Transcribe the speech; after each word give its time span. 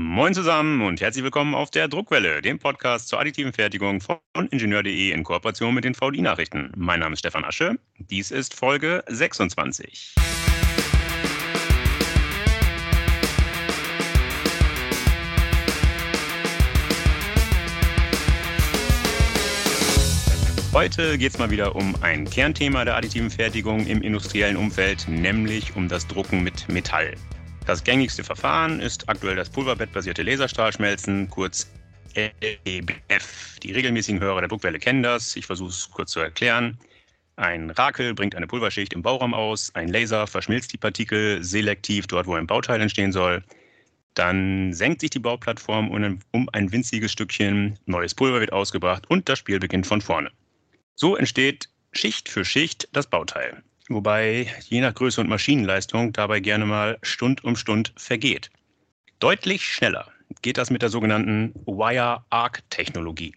Moin 0.00 0.32
zusammen 0.32 0.80
und 0.82 1.00
herzlich 1.00 1.24
willkommen 1.24 1.56
auf 1.56 1.72
der 1.72 1.88
Druckwelle, 1.88 2.40
dem 2.40 2.60
Podcast 2.60 3.08
zur 3.08 3.18
additiven 3.18 3.52
Fertigung 3.52 4.00
von 4.00 4.20
Ingenieur.de 4.48 5.10
in 5.10 5.24
Kooperation 5.24 5.74
mit 5.74 5.82
den 5.82 5.96
VDI-Nachrichten. 5.96 6.70
Mein 6.76 7.00
Name 7.00 7.14
ist 7.14 7.18
Stefan 7.18 7.44
Asche. 7.44 7.80
Dies 7.98 8.30
ist 8.30 8.54
Folge 8.54 9.02
26. 9.08 10.14
Heute 20.72 21.18
geht 21.18 21.32
es 21.32 21.38
mal 21.40 21.50
wieder 21.50 21.74
um 21.74 21.96
ein 22.02 22.24
Kernthema 22.30 22.84
der 22.84 22.94
additiven 22.94 23.30
Fertigung 23.30 23.84
im 23.88 24.02
industriellen 24.02 24.56
Umfeld, 24.56 25.08
nämlich 25.08 25.74
um 25.74 25.88
das 25.88 26.06
Drucken 26.06 26.44
mit 26.44 26.68
Metall. 26.68 27.16
Das 27.68 27.84
gängigste 27.84 28.24
Verfahren 28.24 28.80
ist 28.80 29.10
aktuell 29.10 29.36
das 29.36 29.50
pulverbettbasierte 29.50 30.22
Laserstrahlschmelzen, 30.22 31.28
kurz 31.28 31.70
LEBF. 32.14 33.58
Die 33.62 33.72
regelmäßigen 33.72 34.22
Hörer 34.22 34.40
der 34.40 34.48
Druckwelle 34.48 34.78
kennen 34.78 35.02
das. 35.02 35.36
Ich 35.36 35.44
versuche 35.44 35.68
es 35.68 35.90
kurz 35.90 36.12
zu 36.12 36.20
erklären. 36.20 36.78
Ein 37.36 37.68
Rakel 37.68 38.14
bringt 38.14 38.34
eine 38.34 38.46
Pulverschicht 38.46 38.94
im 38.94 39.02
Bauraum 39.02 39.34
aus, 39.34 39.70
ein 39.74 39.88
Laser 39.88 40.26
verschmilzt 40.26 40.72
die 40.72 40.78
Partikel 40.78 41.44
selektiv 41.44 42.06
dort, 42.06 42.26
wo 42.26 42.36
ein 42.36 42.46
Bauteil 42.46 42.80
entstehen 42.80 43.12
soll. 43.12 43.44
Dann 44.14 44.72
senkt 44.72 45.02
sich 45.02 45.10
die 45.10 45.18
Bauplattform 45.18 45.90
um 45.90 46.48
ein 46.54 46.72
winziges 46.72 47.12
Stückchen, 47.12 47.78
neues 47.84 48.14
Pulver 48.14 48.40
wird 48.40 48.54
ausgebracht 48.54 49.04
und 49.10 49.28
das 49.28 49.40
Spiel 49.40 49.60
beginnt 49.60 49.86
von 49.86 50.00
vorne. 50.00 50.30
So 50.94 51.16
entsteht 51.16 51.68
Schicht 51.92 52.30
für 52.30 52.46
Schicht 52.46 52.88
das 52.92 53.06
Bauteil 53.06 53.62
wobei 53.88 54.52
je 54.68 54.80
nach 54.80 54.94
Größe 54.94 55.20
und 55.20 55.28
Maschinenleistung 55.28 56.12
dabei 56.12 56.40
gerne 56.40 56.66
mal 56.66 56.98
Stund 57.02 57.44
um 57.44 57.56
Stund 57.56 57.92
vergeht. 57.96 58.50
Deutlich 59.18 59.64
schneller 59.64 60.10
geht 60.42 60.58
das 60.58 60.70
mit 60.70 60.82
der 60.82 60.88
sogenannten 60.88 61.52
Wire-Arc-Technologie. 61.66 63.34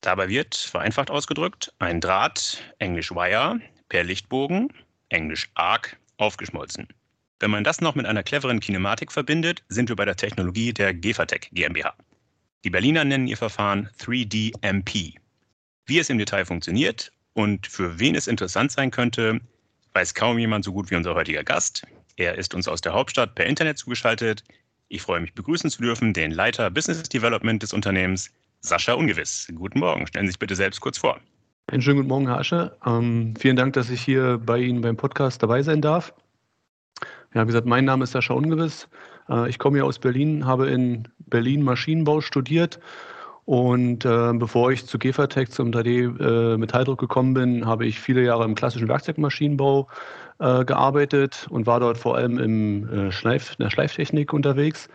Dabei 0.00 0.28
wird, 0.28 0.54
vereinfacht 0.54 1.10
ausgedrückt, 1.10 1.72
ein 1.78 2.00
Draht, 2.00 2.62
englisch 2.78 3.10
Wire, 3.10 3.58
per 3.88 4.04
Lichtbogen, 4.04 4.68
englisch 5.08 5.50
Arc, 5.54 5.96
aufgeschmolzen. 6.18 6.88
Wenn 7.40 7.50
man 7.50 7.64
das 7.64 7.80
noch 7.80 7.94
mit 7.94 8.06
einer 8.06 8.22
cleveren 8.22 8.60
Kinematik 8.60 9.12
verbindet, 9.12 9.62
sind 9.68 9.88
wir 9.88 9.96
bei 9.96 10.04
der 10.04 10.16
Technologie 10.16 10.72
der 10.72 10.94
Gefatec 10.94 11.48
GmbH. 11.52 11.94
Die 12.64 12.70
Berliner 12.70 13.04
nennen 13.04 13.26
ihr 13.26 13.36
Verfahren 13.36 13.90
3DMP. 13.98 15.14
Wie 15.86 15.98
es 15.98 16.08
im 16.08 16.18
Detail 16.18 16.46
funktioniert 16.46 17.12
und 17.34 17.66
für 17.66 17.98
wen 17.98 18.14
es 18.14 18.26
interessant 18.26 18.72
sein 18.72 18.90
könnte, 18.90 19.40
weiß 19.94 20.14
kaum 20.14 20.38
jemand 20.38 20.64
so 20.64 20.72
gut 20.72 20.90
wie 20.90 20.96
unser 20.96 21.14
heutiger 21.14 21.44
Gast. 21.44 21.86
Er 22.16 22.36
ist 22.36 22.54
uns 22.54 22.68
aus 22.68 22.80
der 22.80 22.92
Hauptstadt 22.92 23.34
per 23.34 23.46
Internet 23.46 23.78
zugeschaltet. 23.78 24.44
Ich 24.88 25.02
freue 25.02 25.20
mich 25.20 25.34
begrüßen 25.34 25.70
zu 25.70 25.82
dürfen 25.82 26.12
den 26.12 26.32
Leiter 26.32 26.70
Business 26.70 27.08
Development 27.08 27.62
des 27.62 27.72
Unternehmens, 27.72 28.30
Sascha 28.60 28.94
Ungewiss. 28.94 29.48
Guten 29.54 29.78
Morgen, 29.78 30.06
stellen 30.06 30.26
Sie 30.26 30.32
sich 30.32 30.38
bitte 30.38 30.56
selbst 30.56 30.80
kurz 30.80 30.98
vor. 30.98 31.20
Einen 31.68 31.80
schönen 31.80 31.98
guten 31.98 32.08
Morgen, 32.08 32.26
Herr 32.26 32.38
Asche. 32.38 32.76
Ähm, 32.84 33.34
vielen 33.38 33.56
Dank, 33.56 33.72
dass 33.74 33.88
ich 33.88 34.00
hier 34.00 34.38
bei 34.44 34.58
Ihnen 34.58 34.80
beim 34.80 34.96
Podcast 34.96 35.42
dabei 35.42 35.62
sein 35.62 35.80
darf. 35.80 36.12
Ja, 37.32 37.42
wie 37.42 37.46
gesagt, 37.46 37.66
mein 37.66 37.84
Name 37.84 38.04
ist 38.04 38.12
Sascha 38.12 38.34
Ungewiss. 38.34 38.88
Äh, 39.28 39.48
ich 39.48 39.58
komme 39.58 39.78
hier 39.78 39.86
aus 39.86 39.98
Berlin, 39.98 40.44
habe 40.44 40.68
in 40.68 41.08
Berlin 41.18 41.62
Maschinenbau 41.62 42.20
studiert 42.20 42.80
und 43.44 44.06
äh, 44.06 44.32
bevor 44.32 44.72
ich 44.72 44.86
zu 44.86 44.98
Gefertech 44.98 45.50
zum 45.50 45.70
3D-Metalldruck 45.70 46.98
äh, 46.98 47.02
gekommen 47.02 47.34
bin, 47.34 47.66
habe 47.66 47.84
ich 47.84 48.00
viele 48.00 48.22
Jahre 48.22 48.44
im 48.44 48.54
klassischen 48.54 48.88
Werkzeugmaschinenbau 48.88 49.88
äh, 50.38 50.64
gearbeitet 50.64 51.46
und 51.50 51.66
war 51.66 51.80
dort 51.80 51.98
vor 51.98 52.16
allem 52.16 52.38
im, 52.38 52.88
äh, 52.88 53.12
Schleif, 53.12 53.54
in 53.58 53.64
der 53.64 53.70
Schleiftechnik 53.70 54.32
unterwegs 54.32 54.88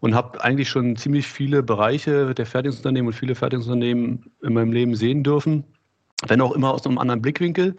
und 0.00 0.14
habe 0.14 0.42
eigentlich 0.44 0.68
schon 0.68 0.96
ziemlich 0.96 1.26
viele 1.26 1.62
Bereiche 1.62 2.34
der 2.34 2.44
Fertigungsunternehmen 2.44 3.08
und 3.08 3.14
viele 3.14 3.34
Fertigungsunternehmen 3.34 4.30
in 4.42 4.52
meinem 4.52 4.72
Leben 4.72 4.94
sehen 4.94 5.22
dürfen, 5.22 5.64
wenn 6.26 6.42
auch 6.42 6.52
immer 6.52 6.74
aus 6.74 6.86
einem 6.86 6.98
anderen 6.98 7.22
Blickwinkel. 7.22 7.76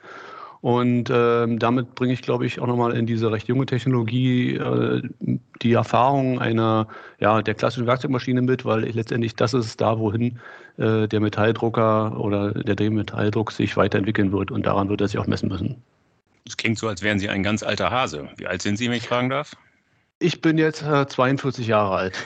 Und 0.66 1.12
äh, 1.12 1.46
damit 1.58 1.94
bringe 1.94 2.14
ich, 2.14 2.24
glaube 2.24 2.48
ich, 2.48 2.60
auch 2.60 2.66
nochmal 2.66 2.98
in 2.98 3.06
diese 3.06 3.32
recht 3.32 3.48
junge 3.48 3.68
Technologie 3.68 4.56
äh, 4.56 5.04
die 5.62 5.74
Erfahrung 5.74 6.42
einer, 6.42 6.88
ja, 7.20 7.44
der 7.44 7.54
klassischen 7.54 7.86
Werkzeugmaschine 7.86 8.42
mit, 8.42 8.66
weil 8.66 8.86
ich, 8.86 8.96
letztendlich 8.96 9.36
das 9.36 9.54
ist 9.54 9.80
da, 9.80 10.00
wohin 10.00 10.40
äh, 10.78 11.08
der 11.08 11.20
Metalldrucker 11.20 12.20
oder 12.20 12.52
der 12.52 12.76
Drehmetalldruck 12.76 13.52
sich 13.52 13.78
weiterentwickeln 13.78 14.32
wird 14.32 14.50
und 14.50 14.66
daran 14.66 14.90
wird 14.90 15.02
er 15.02 15.08
sich 15.08 15.20
auch 15.20 15.28
messen 15.28 15.50
müssen. 15.50 15.84
Es 16.48 16.58
klingt 16.58 16.80
so, 16.80 16.88
als 16.88 17.04
wären 17.04 17.20
Sie 17.20 17.30
ein 17.30 17.44
ganz 17.44 17.62
alter 17.62 17.92
Hase. 17.92 18.28
Wie 18.38 18.48
alt 18.48 18.64
sind 18.64 18.78
Sie, 18.78 18.90
wenn 18.90 18.98
ich 18.98 19.08
fragen 19.08 19.30
darf? 19.30 19.56
Ich 20.18 20.42
bin 20.42 20.58
jetzt 20.58 20.80
42 20.80 21.68
äh, 21.68 21.70
Jahre 21.70 21.96
alt. 21.96 22.18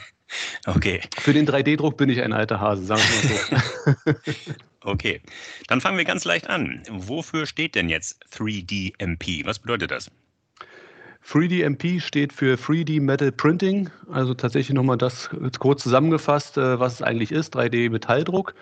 okay. 0.66 1.02
Für 1.18 1.34
den 1.34 1.46
3D-Druck 1.46 1.98
bin 1.98 2.08
ich 2.08 2.22
ein 2.22 2.32
alter 2.32 2.58
Hase, 2.58 2.86
sagen 2.86 3.02
wir 3.02 3.30
mal 3.30 4.14
so. 4.14 4.52
Okay, 4.86 5.20
dann 5.66 5.80
fangen 5.80 5.98
wir 5.98 6.04
ganz 6.04 6.24
leicht 6.24 6.48
an. 6.48 6.80
Wofür 6.88 7.46
steht 7.46 7.74
denn 7.74 7.88
jetzt 7.88 8.24
3DMP? 8.32 9.44
Was 9.44 9.58
bedeutet 9.58 9.90
das? 9.90 10.12
3DMP 11.28 12.00
steht 12.00 12.32
für 12.32 12.54
3D 12.54 13.00
Metal 13.00 13.32
Printing, 13.32 13.90
also 14.12 14.32
tatsächlich 14.32 14.76
nochmal 14.76 14.96
das 14.96 15.28
kurz 15.58 15.82
zusammengefasst, 15.82 16.56
äh, 16.56 16.78
was 16.78 16.94
es 16.94 17.02
eigentlich 17.02 17.32
ist, 17.32 17.56
3D-Metalldruck. 17.56 18.54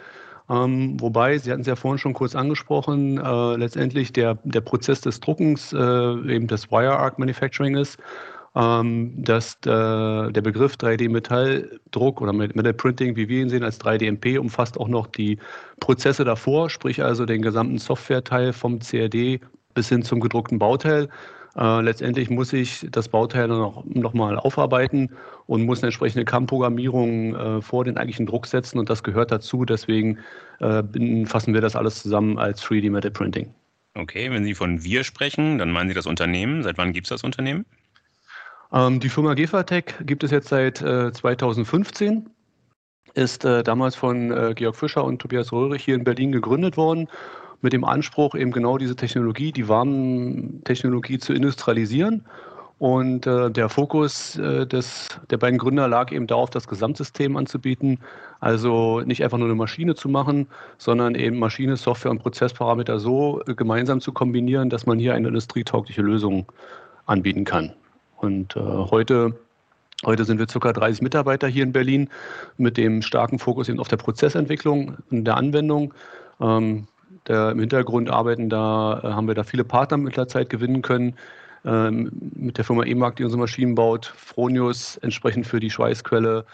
Ähm, 0.49 0.99
wobei, 0.99 1.37
Sie 1.37 1.51
hatten 1.51 1.61
es 1.61 1.67
ja 1.67 1.77
vorhin 1.77 1.99
schon 1.99 2.15
kurz 2.15 2.35
angesprochen, 2.35 3.19
äh, 3.19 3.57
letztendlich 3.57 4.15
der, 4.15 4.39
der 4.45 4.63
Prozess 4.63 5.03
des 5.03 5.21
Druckens 5.21 5.75
äh, 5.75 5.77
eben 5.77 6.47
das 6.47 6.71
Wire 6.71 6.99
Arc 6.99 7.19
Manufacturing 7.19 7.77
ist 7.77 7.99
dass 8.55 9.59
der, 9.61 10.31
der 10.31 10.41
Begriff 10.41 10.75
3D-Metalldruck 10.75 12.21
oder 12.21 12.33
Metal 12.33 12.73
Printing, 12.73 13.17
wie 13.17 13.29
wir 13.29 13.43
ihn 13.43 13.49
sehen 13.49 13.65
als 13.65 13.81
3DMP, 13.81 14.39
umfasst 14.39 14.79
auch 14.79 14.87
noch 14.87 15.09
die 15.09 15.39
Prozesse 15.81 16.25
davor, 16.25 16.71
sprich 16.71 17.03
also 17.03 17.27
den 17.27 17.43
gesamten 17.43 17.79
Softwareteil 17.79 18.53
vom 18.53 18.79
CAD 18.79 19.41
bis 19.75 19.89
hin 19.89 20.03
zum 20.03 20.21
gedruckten 20.21 20.61
Bauteil. 20.61 21.09
Äh, 21.57 21.81
letztendlich 21.83 22.31
muss 22.31 22.53
ich 22.53 22.87
das 22.91 23.09
Bauteil 23.09 23.49
noch, 23.49 23.85
noch 23.87 24.13
mal 24.13 24.37
aufarbeiten 24.37 25.11
und 25.47 25.65
muss 25.65 25.81
eine 25.81 25.89
entsprechende 25.89 26.25
CAM-Programmierung 26.25 27.35
äh, 27.35 27.61
vor 27.61 27.85
den 27.85 27.97
eigentlichen 27.97 28.27
Druck 28.27 28.47
setzen 28.47 28.79
und 28.79 28.91
das 28.91 29.03
gehört 29.03 29.31
dazu. 29.31 29.65
Deswegen 29.65 30.19
äh, 30.61 30.83
fassen 31.27 31.55
wir 31.55 31.61
das 31.61 31.77
alles 31.77 32.03
zusammen 32.03 32.39
als 32.39 32.63
3D 32.65 32.91
Metal 32.91 33.11
Printing. 33.11 33.53
Okay, 33.95 34.31
wenn 34.31 34.45
Sie 34.45 34.55
von 34.55 34.83
wir 34.83 35.05
sprechen, 35.05 35.59
dann 35.59 35.71
meinen 35.71 35.89
Sie 35.89 35.95
das 35.95 36.07
Unternehmen. 36.07 36.65
Seit 36.65 36.79
wann 36.79 36.93
gibt 36.93 37.07
es 37.07 37.11
das 37.11 37.23
Unternehmen? 37.23 37.65
Ähm, 38.75 38.99
die 38.99 39.09
Firma 39.09 39.35
Gefatec 39.35 40.05
gibt 40.05 40.25
es 40.25 40.33
jetzt 40.33 40.49
seit 40.49 40.83
äh, 40.83 41.13
2015, 41.13 42.29
ist 43.15 43.45
äh, 43.45 43.63
damals 43.63 43.95
von 43.95 44.33
äh, 44.33 44.53
Georg 44.57 44.75
Fischer 44.75 45.05
und 45.05 45.21
Tobias 45.21 45.53
Röhrig 45.53 45.85
hier 45.85 45.95
in 45.95 46.03
Berlin 46.03 46.33
gegründet 46.33 46.77
worden, 46.77 47.09
mit 47.61 47.73
dem 47.73 47.85
Anspruch, 47.85 48.35
eben 48.35 48.51
genau 48.51 48.77
diese 48.77 48.97
Technologie, 48.97 49.53
die 49.53 49.69
Warntechnologie 49.69 51.19
zu 51.19 51.33
industrialisieren. 51.33 52.27
Und 52.79 53.27
äh, 53.29 53.51
der 53.53 53.69
Fokus 53.69 54.37
äh, 54.37 54.67
des, 54.67 55.09
der 55.31 55.39
beiden 55.39 55.59
Gründer 55.59 55.87
lag 55.87 56.11
eben 56.11 56.27
darauf, 56.27 56.51
das 56.51 56.67
Gesamtsystem 56.67 57.37
anzubieten. 57.37 58.01
Also 58.41 59.01
nicht 59.03 59.23
einfach 59.23 59.39
nur 59.39 59.47
eine 59.47 59.55
Maschine 59.55 59.95
zu 59.95 60.09
machen, 60.09 60.49
sondern 60.77 61.15
eben 61.15 61.39
Maschine, 61.39 61.77
Software 61.77 62.11
und 62.11 62.19
Prozessparameter 62.19 62.99
so 62.99 63.41
äh, 63.47 63.55
gemeinsam 63.55 64.01
zu 64.01 64.13
kombinieren, 64.13 64.69
dass 64.69 64.85
man 64.85 64.99
hier 64.99 65.15
eine 65.15 65.29
industrietaugliche 65.29 66.03
Lösung 66.03 66.51
anbieten 67.07 67.45
kann. 67.45 67.73
Und 68.17 68.57
äh, 68.57 68.61
heute, 68.61 69.39
heute 70.05 70.25
sind 70.25 70.39
wir 70.39 70.47
ca. 70.47 70.73
30 70.73 71.03
Mitarbeiter 71.03 71.49
hier 71.49 71.63
in 71.63 71.73
Berlin 71.73 72.09
mit 72.57 72.77
dem 72.77 73.03
starken 73.03 73.39
Fokus 73.39 73.69
eben 73.69 73.81
auf 73.81 73.89
der 73.89 73.97
Prozessentwicklung 73.97 74.97
und 75.11 75.25
der 75.25 75.37
Anwendung. 75.37 75.95
Ähm, 76.41 76.87
der, 77.27 77.51
Im 77.51 77.61
Hintergrund 77.61 78.11
arbeiten 78.11 78.49
da, 78.49 79.01
äh, 79.03 79.07
haben 79.09 79.27
wir 79.27 79.35
da 79.35 79.45
viele 79.45 79.65
Partner 79.65 79.97
mit 79.97 80.17
der 80.17 80.29
Zeit 80.29 80.51
gewinnen 80.51 80.83
können. 80.83 81.17
Ähm, 81.65 82.11
mit 82.35 82.59
der 82.59 82.65
Firma 82.65 82.85
EMAG, 82.85 83.17
die 83.17 83.25
unsere 83.25 83.41
Maschinen 83.41 83.75
baut, 83.75 84.13
Fronius 84.17 84.99
entsprechend 84.99 85.47
für 85.47 85.61
die 85.61 85.71
Schweißquelle, 85.71 86.45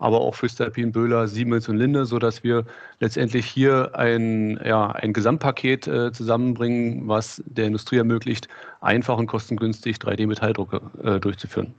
aber 0.00 0.20
auch 0.20 0.34
für 0.34 0.48
Stalpin, 0.48 0.90
Böhler, 0.90 1.28
Siemens 1.28 1.68
und 1.68 1.76
Linde, 1.76 2.06
sodass 2.06 2.42
wir 2.42 2.64
letztendlich 2.98 3.46
hier 3.46 3.94
ein, 3.94 4.58
ja, 4.64 4.90
ein 4.90 5.12
Gesamtpaket 5.12 5.86
äh, 5.86 6.12
zusammenbringen, 6.12 7.06
was 7.06 7.42
der 7.46 7.66
Industrie 7.66 7.98
ermöglicht, 7.98 8.48
einfach 8.80 9.18
und 9.18 9.26
kostengünstig 9.26 9.98
3D-Metalldrucke 9.98 10.80
äh, 11.04 11.20
durchzuführen. 11.20 11.74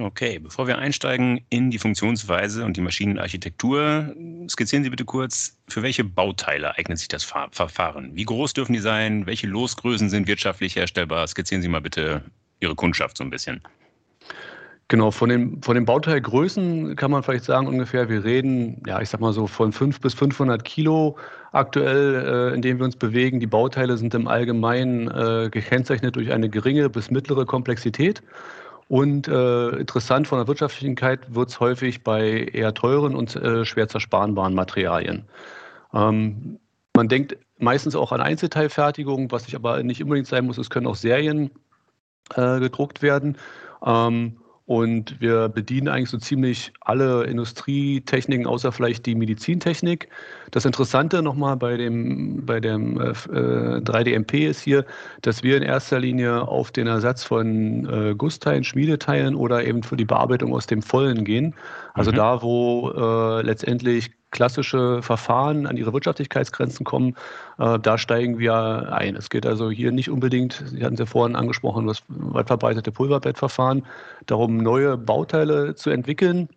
Okay, 0.00 0.38
bevor 0.38 0.66
wir 0.66 0.78
einsteigen 0.78 1.40
in 1.50 1.70
die 1.70 1.78
Funktionsweise 1.78 2.64
und 2.64 2.76
die 2.76 2.80
Maschinenarchitektur, 2.80 4.14
skizzieren 4.48 4.84
Sie 4.84 4.90
bitte 4.90 5.04
kurz, 5.04 5.58
für 5.68 5.82
welche 5.82 6.04
Bauteile 6.04 6.76
eignet 6.76 6.98
sich 6.98 7.08
das 7.08 7.24
Verfahren? 7.24 8.14
Wie 8.14 8.24
groß 8.24 8.52
dürfen 8.52 8.74
die 8.74 8.78
sein? 8.78 9.26
Welche 9.26 9.48
Losgrößen 9.48 10.08
sind 10.08 10.28
wirtschaftlich 10.28 10.76
herstellbar? 10.76 11.26
Skizzieren 11.26 11.62
Sie 11.62 11.68
mal 11.68 11.80
bitte 11.80 12.22
Ihre 12.60 12.76
Kundschaft 12.76 13.16
so 13.16 13.24
ein 13.24 13.30
bisschen. 13.30 13.60
Genau, 14.90 15.10
von 15.10 15.28
den, 15.28 15.62
von 15.62 15.74
den 15.74 15.84
Bauteilgrößen 15.84 16.96
kann 16.96 17.10
man 17.10 17.22
vielleicht 17.22 17.44
sagen 17.44 17.66
ungefähr, 17.66 18.08
wir 18.08 18.24
reden, 18.24 18.82
ja, 18.86 19.02
ich 19.02 19.10
sag 19.10 19.20
mal 19.20 19.34
so 19.34 19.46
von 19.46 19.70
5 19.70 20.00
bis 20.00 20.14
500 20.14 20.64
Kilo 20.64 21.18
aktuell, 21.52 22.14
äh, 22.52 22.54
in 22.54 22.62
denen 22.62 22.78
wir 22.80 22.86
uns 22.86 22.96
bewegen. 22.96 23.38
Die 23.38 23.46
Bauteile 23.46 23.98
sind 23.98 24.14
im 24.14 24.26
Allgemeinen 24.26 25.08
äh, 25.08 25.50
gekennzeichnet 25.50 26.16
durch 26.16 26.32
eine 26.32 26.48
geringe 26.48 26.88
bis 26.88 27.10
mittlere 27.10 27.44
Komplexität. 27.44 28.22
Und 28.88 29.28
äh, 29.28 29.68
interessant 29.76 30.26
von 30.26 30.38
der 30.38 30.48
Wirtschaftlichkeit 30.48 31.34
wird 31.34 31.50
es 31.50 31.60
häufig 31.60 32.02
bei 32.02 32.44
eher 32.54 32.72
teuren 32.72 33.14
und 33.14 33.36
äh, 33.36 33.66
schwer 33.66 33.88
zersparenbaren 33.88 34.54
Materialien. 34.54 35.24
Ähm, 35.92 36.58
man 36.94 37.08
denkt 37.08 37.36
meistens 37.58 37.94
auch 37.94 38.12
an 38.12 38.22
Einzelteilfertigung, 38.22 39.30
was 39.30 39.44
sich 39.44 39.54
aber 39.54 39.82
nicht 39.82 40.02
unbedingt 40.02 40.28
sein 40.28 40.46
muss. 40.46 40.56
Es 40.56 40.70
können 40.70 40.86
auch 40.86 40.96
Serien 40.96 41.50
äh, 42.34 42.58
gedruckt 42.58 43.02
werden. 43.02 43.36
Ähm, 43.84 44.38
und 44.68 45.18
wir 45.18 45.48
bedienen 45.48 45.88
eigentlich 45.88 46.10
so 46.10 46.18
ziemlich 46.18 46.74
alle 46.82 47.24
Industrietechniken, 47.24 48.46
außer 48.46 48.70
vielleicht 48.70 49.06
die 49.06 49.14
Medizintechnik. 49.14 50.10
Das 50.50 50.66
Interessante 50.66 51.22
nochmal 51.22 51.56
bei 51.56 51.78
dem, 51.78 52.44
bei 52.44 52.60
dem 52.60 53.00
äh, 53.00 53.12
3DMP 53.14 54.34
äh, 54.34 54.48
ist 54.48 54.60
hier, 54.60 54.84
dass 55.22 55.42
wir 55.42 55.56
in 55.56 55.62
erster 55.62 55.98
Linie 55.98 56.46
auf 56.46 56.70
den 56.70 56.86
Ersatz 56.86 57.24
von 57.24 57.88
äh, 57.88 58.14
Gussteilen, 58.14 58.62
Schmiedeteilen 58.62 59.36
oder 59.36 59.64
eben 59.64 59.82
für 59.82 59.96
die 59.96 60.04
Bearbeitung 60.04 60.52
aus 60.52 60.66
dem 60.66 60.82
Vollen 60.82 61.24
gehen. 61.24 61.54
Also 61.94 62.12
mhm. 62.12 62.16
da, 62.16 62.42
wo 62.42 62.90
äh, 62.90 63.40
letztendlich 63.40 64.10
klassische 64.30 65.02
Verfahren 65.02 65.66
an 65.66 65.76
ihre 65.76 65.92
Wirtschaftlichkeitsgrenzen 65.92 66.84
kommen, 66.84 67.16
äh, 67.58 67.78
da 67.78 67.98
steigen 67.98 68.38
wir 68.38 68.92
ein. 68.92 69.16
Es 69.16 69.30
geht 69.30 69.46
also 69.46 69.70
hier 69.70 69.92
nicht 69.92 70.10
unbedingt, 70.10 70.64
Sie 70.66 70.84
hatten 70.84 70.94
es 70.94 71.00
ja 71.00 71.06
vorhin 71.06 71.36
angesprochen, 71.36 71.86
das 71.86 72.02
weit 72.08 72.48
verbreitete 72.48 72.92
Pulverbettverfahren, 72.92 73.86
darum, 74.26 74.58
neue 74.58 74.96
Bauteile 74.96 75.74
zu 75.74 75.90
entwickeln 75.90 76.48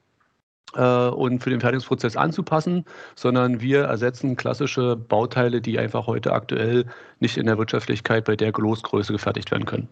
äh, 0.76 1.08
und 1.08 1.44
für 1.44 1.50
den 1.50 1.62
Fertigungsprozess 1.62 2.16
anzupassen, 2.16 2.86
sondern 3.16 3.62
wir 3.62 3.84
ersetzen 3.84 4.36
klassische 4.36 4.96
Bauteile, 4.96 5.62
die 5.62 5.80
einfach 5.80 6.08
heute 6.08 6.34
aktuell 6.34 6.86
nicht 7.20 7.38
in 7.38 7.46
der 7.46 7.58
Wirtschaftlichkeit 7.58 8.26
bei 8.26 8.36
der 8.36 8.52
Großgröße 8.52 9.14
gefertigt 9.14 9.52
werden 9.52 9.66
können. 9.66 9.88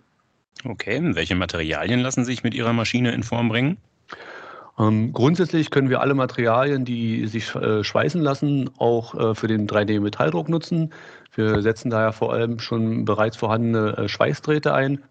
Okay, 0.66 1.00
welche 1.16 1.36
Materialien 1.36 2.02
lassen 2.02 2.26
sich 2.26 2.44
mit 2.44 2.54
Ihrer 2.54 2.74
Maschine 2.74 3.14
in 3.14 3.24
Form 3.24 3.48
bringen? 3.48 3.78
Ähm, 4.80 5.12
grundsätzlich 5.12 5.72
können 5.72 5.90
wir 5.90 6.00
alle 6.00 6.14
Materialien, 6.14 6.86
die 6.86 7.28
sich 7.28 7.54
äh, 7.56 7.84
schweißen 7.84 8.22
lassen, 8.22 8.70
auch 8.78 9.14
äh, 9.14 9.36
für 9.36 9.48
den 9.48 9.68
3D-Metalldruck 9.68 10.48
nutzen. 10.48 10.94
Wir 11.36 11.62
setzen 11.62 11.90
daher 11.90 12.14
vor 12.14 12.32
allem 12.32 12.60
schon 12.60 13.04
bereits 13.04 13.36
vorhandene 13.36 13.98
äh, 13.98 14.08
Schweißdrähte 14.08 14.74
ein. 14.74 15.04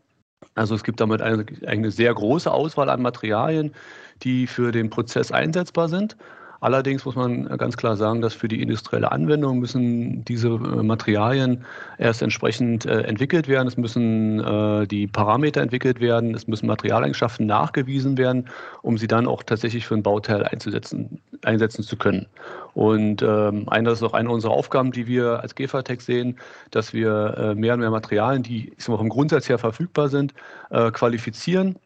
Also 0.55 0.75
es 0.75 0.85
gibt 0.85 1.01
damit 1.01 1.21
eine, 1.21 1.45
eine 1.67 1.91
sehr 1.91 2.15
große 2.15 2.51
Auswahl 2.51 2.89
an 2.89 3.03
Materialien, 3.03 3.75
die 4.23 4.47
für 4.47 4.73
den 4.73 4.89
Prozess 4.91 5.33
einsetzbar 5.33 5.89
sind. 5.89 6.17
Allerdings 6.61 7.05
muss 7.05 7.15
man 7.15 7.47
ganz 7.57 7.77
klar 7.77 7.97
sagen, 7.97 8.21
dass 8.21 8.35
für 8.35 8.49
die 8.49 8.61
industrielle 8.61 9.13
Anwendung 9.13 9.61
müssen 9.61 10.25
diese 10.25 10.49
äh, 10.49 10.83
Materialien 10.83 11.65
erst 11.99 12.21
entsprechend 12.21 12.85
äh, 12.85 13.03
entwickelt 13.03 13.47
werden. 13.47 13.69
Es 13.69 13.77
müssen 13.77 14.41
äh, 14.41 14.87
die 14.87 15.07
Parameter 15.07 15.61
entwickelt 15.61 16.01
werden. 16.01 16.35
Es 16.35 16.49
müssen 16.49 16.67
Materialeigenschaften 16.67 17.47
nachgewiesen 17.47 18.19
werden, 18.19 18.49
um 18.83 18.99
sie 18.99 19.07
dann 19.07 19.29
auch 19.29 19.45
tatsächlich 19.45 19.87
für 19.87 19.95
ein 19.95 20.03
Bauteil 20.03 20.45
einzusetzen, 20.45 21.21
einsetzen 21.43 21.85
zu 21.85 21.97
können. 21.97 22.27
Und 22.75 23.23
ähm, 23.23 23.67
das 23.85 23.99
ist 23.99 24.03
auch 24.03 24.13
eine 24.13 24.31
unserer 24.31 24.53
Aufgaben, 24.53 24.91
die 24.91 25.07
wir 25.07 25.41
als 25.41 25.55
GEFATEC 25.55 26.03
sehen, 26.03 26.39
dass 26.71 26.93
wir 26.93 27.55
mehr 27.57 27.75
und 27.75 27.81
mehr 27.81 27.91
Materialien, 27.91 28.43
die 28.43 28.73
ich 28.77 28.85
sag 28.85 28.91
mal, 28.91 28.99
vom 28.99 29.09
Grundsatz 29.09 29.49
her 29.49 29.59
verfügbar 29.59 30.09
sind, 30.09 30.35
qualifizieren 30.71 31.77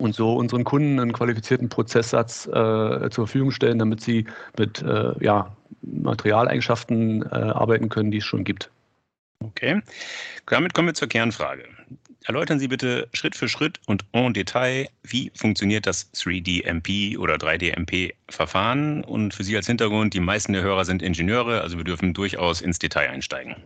und 0.00 0.14
so 0.14 0.34
unseren 0.34 0.64
Kunden 0.64 0.98
einen 0.98 1.12
qualifizierten 1.12 1.68
Prozesssatz 1.68 2.46
äh, 2.46 2.50
zur 3.10 3.26
Verfügung 3.26 3.50
stellen, 3.50 3.78
damit 3.78 4.00
sie 4.00 4.24
mit 4.58 4.82
äh, 4.82 5.12
ja, 5.20 5.54
Materialeigenschaften 5.82 7.22
äh, 7.22 7.34
arbeiten 7.34 7.88
können, 7.88 8.10
die 8.10 8.18
es 8.18 8.24
schon 8.24 8.44
gibt. 8.44 8.70
Okay, 9.42 9.80
damit 10.46 10.74
kommen 10.74 10.88
wir 10.88 10.94
zur 10.94 11.08
Kernfrage. 11.08 11.64
Erläutern 12.24 12.58
Sie 12.58 12.68
bitte 12.68 13.08
Schritt 13.14 13.34
für 13.34 13.48
Schritt 13.48 13.80
und 13.86 14.04
en 14.12 14.34
Detail, 14.34 14.88
wie 15.02 15.32
funktioniert 15.34 15.86
das 15.86 16.12
3D-MP 16.12 17.16
oder 17.16 17.36
3D-MP-Verfahren? 17.36 19.02
Und 19.04 19.32
für 19.32 19.42
Sie 19.42 19.56
als 19.56 19.66
Hintergrund, 19.66 20.12
die 20.12 20.20
meisten 20.20 20.52
der 20.52 20.62
Hörer 20.62 20.84
sind 20.84 21.00
Ingenieure, 21.00 21.62
also 21.62 21.78
wir 21.78 21.84
dürfen 21.84 22.12
durchaus 22.12 22.60
ins 22.60 22.78
Detail 22.78 23.08
einsteigen. 23.08 23.56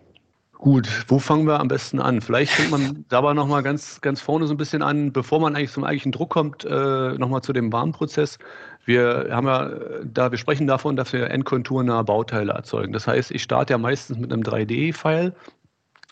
Gut, 0.64 0.88
wo 1.08 1.18
fangen 1.18 1.46
wir 1.46 1.60
am 1.60 1.68
besten 1.68 2.00
an? 2.00 2.22
Vielleicht 2.22 2.52
fängt 2.52 2.70
man 2.70 3.04
dabei 3.10 3.34
nochmal 3.34 3.62
ganz, 3.62 4.00
ganz 4.00 4.22
vorne 4.22 4.46
so 4.46 4.54
ein 4.54 4.56
bisschen 4.56 4.80
an, 4.80 5.12
bevor 5.12 5.38
man 5.38 5.54
eigentlich 5.54 5.72
zum 5.72 5.84
eigentlichen 5.84 6.10
Druck 6.10 6.30
kommt, 6.30 6.64
äh, 6.64 7.18
nochmal 7.18 7.42
zu 7.42 7.52
dem 7.52 7.70
Warmprozess. 7.70 8.38
Wir 8.86 9.28
haben 9.30 9.46
ja 9.46 9.70
da, 10.04 10.30
wir 10.30 10.38
sprechen 10.38 10.66
davon, 10.66 10.96
dass 10.96 11.12
wir 11.12 11.30
endkonturnahe 11.30 12.02
Bauteile 12.02 12.52
erzeugen. 12.52 12.94
Das 12.94 13.06
heißt, 13.06 13.30
ich 13.32 13.42
starte 13.42 13.74
ja 13.74 13.78
meistens 13.78 14.16
mit 14.16 14.32
einem 14.32 14.42
3D-File, 14.42 15.34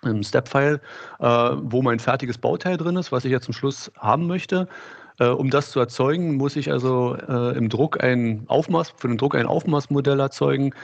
einem 0.02 0.22
Step-File, 0.22 0.82
äh, 1.20 1.24
wo 1.24 1.80
mein 1.80 1.98
fertiges 1.98 2.36
Bauteil 2.36 2.76
drin 2.76 2.96
ist, 2.96 3.10
was 3.10 3.24
ich 3.24 3.32
ja 3.32 3.40
zum 3.40 3.54
Schluss 3.54 3.90
haben 3.96 4.26
möchte. 4.26 4.68
Äh, 5.18 5.28
um 5.28 5.48
das 5.48 5.70
zu 5.70 5.80
erzeugen, 5.80 6.34
muss 6.34 6.56
ich 6.56 6.70
also 6.70 7.16
äh, 7.16 7.56
im 7.56 7.70
Druck 7.70 8.04
ein 8.04 8.44
Aufmaß, 8.48 8.92
für 8.98 9.08
den 9.08 9.16
Druck 9.16 9.34
ein 9.34 9.46
Aufmaßmodell 9.46 10.20
erzeugen, 10.20 10.74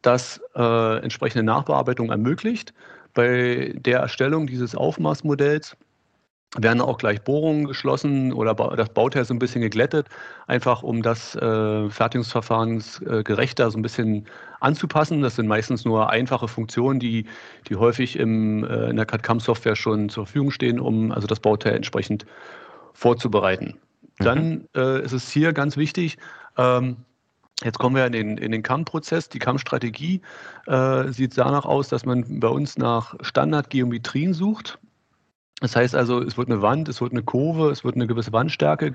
das 0.00 0.40
äh, 0.56 1.02
entsprechende 1.02 1.42
Nachbearbeitung 1.42 2.08
ermöglicht. 2.08 2.72
Bei 3.14 3.72
der 3.74 4.00
Erstellung 4.00 4.46
dieses 4.46 4.74
Aufmaßmodells 4.74 5.76
werden 6.58 6.80
auch 6.80 6.98
gleich 6.98 7.22
Bohrungen 7.22 7.66
geschlossen 7.66 8.32
oder 8.32 8.54
das 8.54 8.88
Bauteil 8.88 9.24
so 9.24 9.32
ein 9.32 9.38
bisschen 9.38 9.60
geglättet, 9.60 10.08
einfach 10.48 10.82
um 10.82 11.00
das 11.02 11.36
äh, 11.36 11.88
Fertigungsverfahren 11.88 12.82
äh, 13.06 13.22
gerechter 13.22 13.70
so 13.70 13.78
ein 13.78 13.82
bisschen 13.82 14.26
anzupassen. 14.58 15.22
Das 15.22 15.36
sind 15.36 15.46
meistens 15.46 15.84
nur 15.84 16.10
einfache 16.10 16.48
Funktionen, 16.48 16.98
die, 16.98 17.26
die 17.68 17.76
häufig 17.76 18.18
im, 18.18 18.64
äh, 18.64 18.90
in 18.90 18.96
der 18.96 19.06
CAD-CAM-Software 19.06 19.76
schon 19.76 20.08
zur 20.08 20.26
Verfügung 20.26 20.50
stehen, 20.50 20.80
um 20.80 21.12
also 21.12 21.28
das 21.28 21.38
Bauteil 21.38 21.76
entsprechend 21.76 22.26
vorzubereiten. 22.94 23.78
Mhm. 24.18 24.24
Dann 24.24 24.68
äh, 24.74 25.04
ist 25.04 25.12
es 25.12 25.30
hier 25.30 25.52
ganz 25.52 25.76
wichtig, 25.76 26.18
ähm, 26.58 26.96
Jetzt 27.62 27.78
kommen 27.78 27.94
wir 27.94 28.06
in 28.06 28.12
den, 28.12 28.38
in 28.38 28.52
den 28.52 28.62
CAM-Prozess. 28.62 29.28
Die 29.28 29.38
CAM-Strategie 29.38 30.22
äh, 30.66 31.08
sieht 31.08 31.36
danach 31.36 31.66
aus, 31.66 31.88
dass 31.88 32.06
man 32.06 32.40
bei 32.40 32.48
uns 32.48 32.78
nach 32.78 33.14
Standardgeometrien 33.20 34.32
sucht. 34.32 34.78
Das 35.60 35.76
heißt 35.76 35.94
also, 35.94 36.22
es 36.22 36.38
wird 36.38 36.48
eine 36.50 36.62
Wand, 36.62 36.88
es 36.88 37.02
wird 37.02 37.12
eine 37.12 37.22
Kurve, 37.22 37.70
es 37.70 37.84
wird 37.84 37.94
eine 37.94 38.06
gewisse 38.06 38.32
Wandstärke 38.32 38.92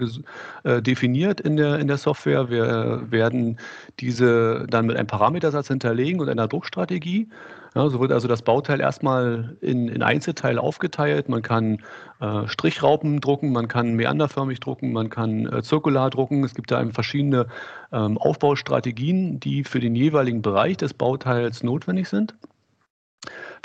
äh, 0.64 0.82
definiert 0.82 1.40
in 1.40 1.58
der, 1.58 1.78
in 1.78 1.88
der 1.88 1.98
Software. 1.98 2.50
Wir 2.50 3.04
werden 3.10 3.58
diese 4.00 4.66
dann 4.68 4.88
mit 4.88 4.98
einem 4.98 5.08
Parametersatz 5.08 5.68
hinterlegen 5.68 6.20
und 6.20 6.28
einer 6.28 6.48
Druckstrategie. 6.48 7.30
Ja, 7.76 7.90
so 7.90 8.00
wird 8.00 8.12
also 8.12 8.28
das 8.28 8.42
Bauteil 8.42 8.80
erstmal 8.80 9.58
in, 9.62 9.90
in 9.90 10.02
Einzelteile 10.02 10.62
aufgeteilt. 10.62 11.30
Man 11.30 11.42
kann 11.42 11.84
äh, 12.20 12.48
Strichraupen 12.48 13.20
drucken, 13.22 13.52
man 13.52 13.68
kann 13.68 13.96
meanderförmig 13.96 14.60
drucken, 14.60 14.92
man 14.92 15.10
kann 15.10 15.46
äh, 15.46 15.62
zirkular 15.62 16.10
drucken. 16.10 16.44
Es 16.46 16.56
gibt 16.56 16.72
da 16.72 16.84
verschiedene 16.88 17.48
ähm, 17.92 18.18
Aufbaustrategien, 18.18 19.40
die 19.40 19.66
für 19.66 19.82
den 19.82 19.94
jeweiligen 19.94 20.42
Bereich 20.42 20.78
des 20.78 20.94
Bauteils 20.94 21.64
notwendig 21.64 22.08
sind. 22.08 22.34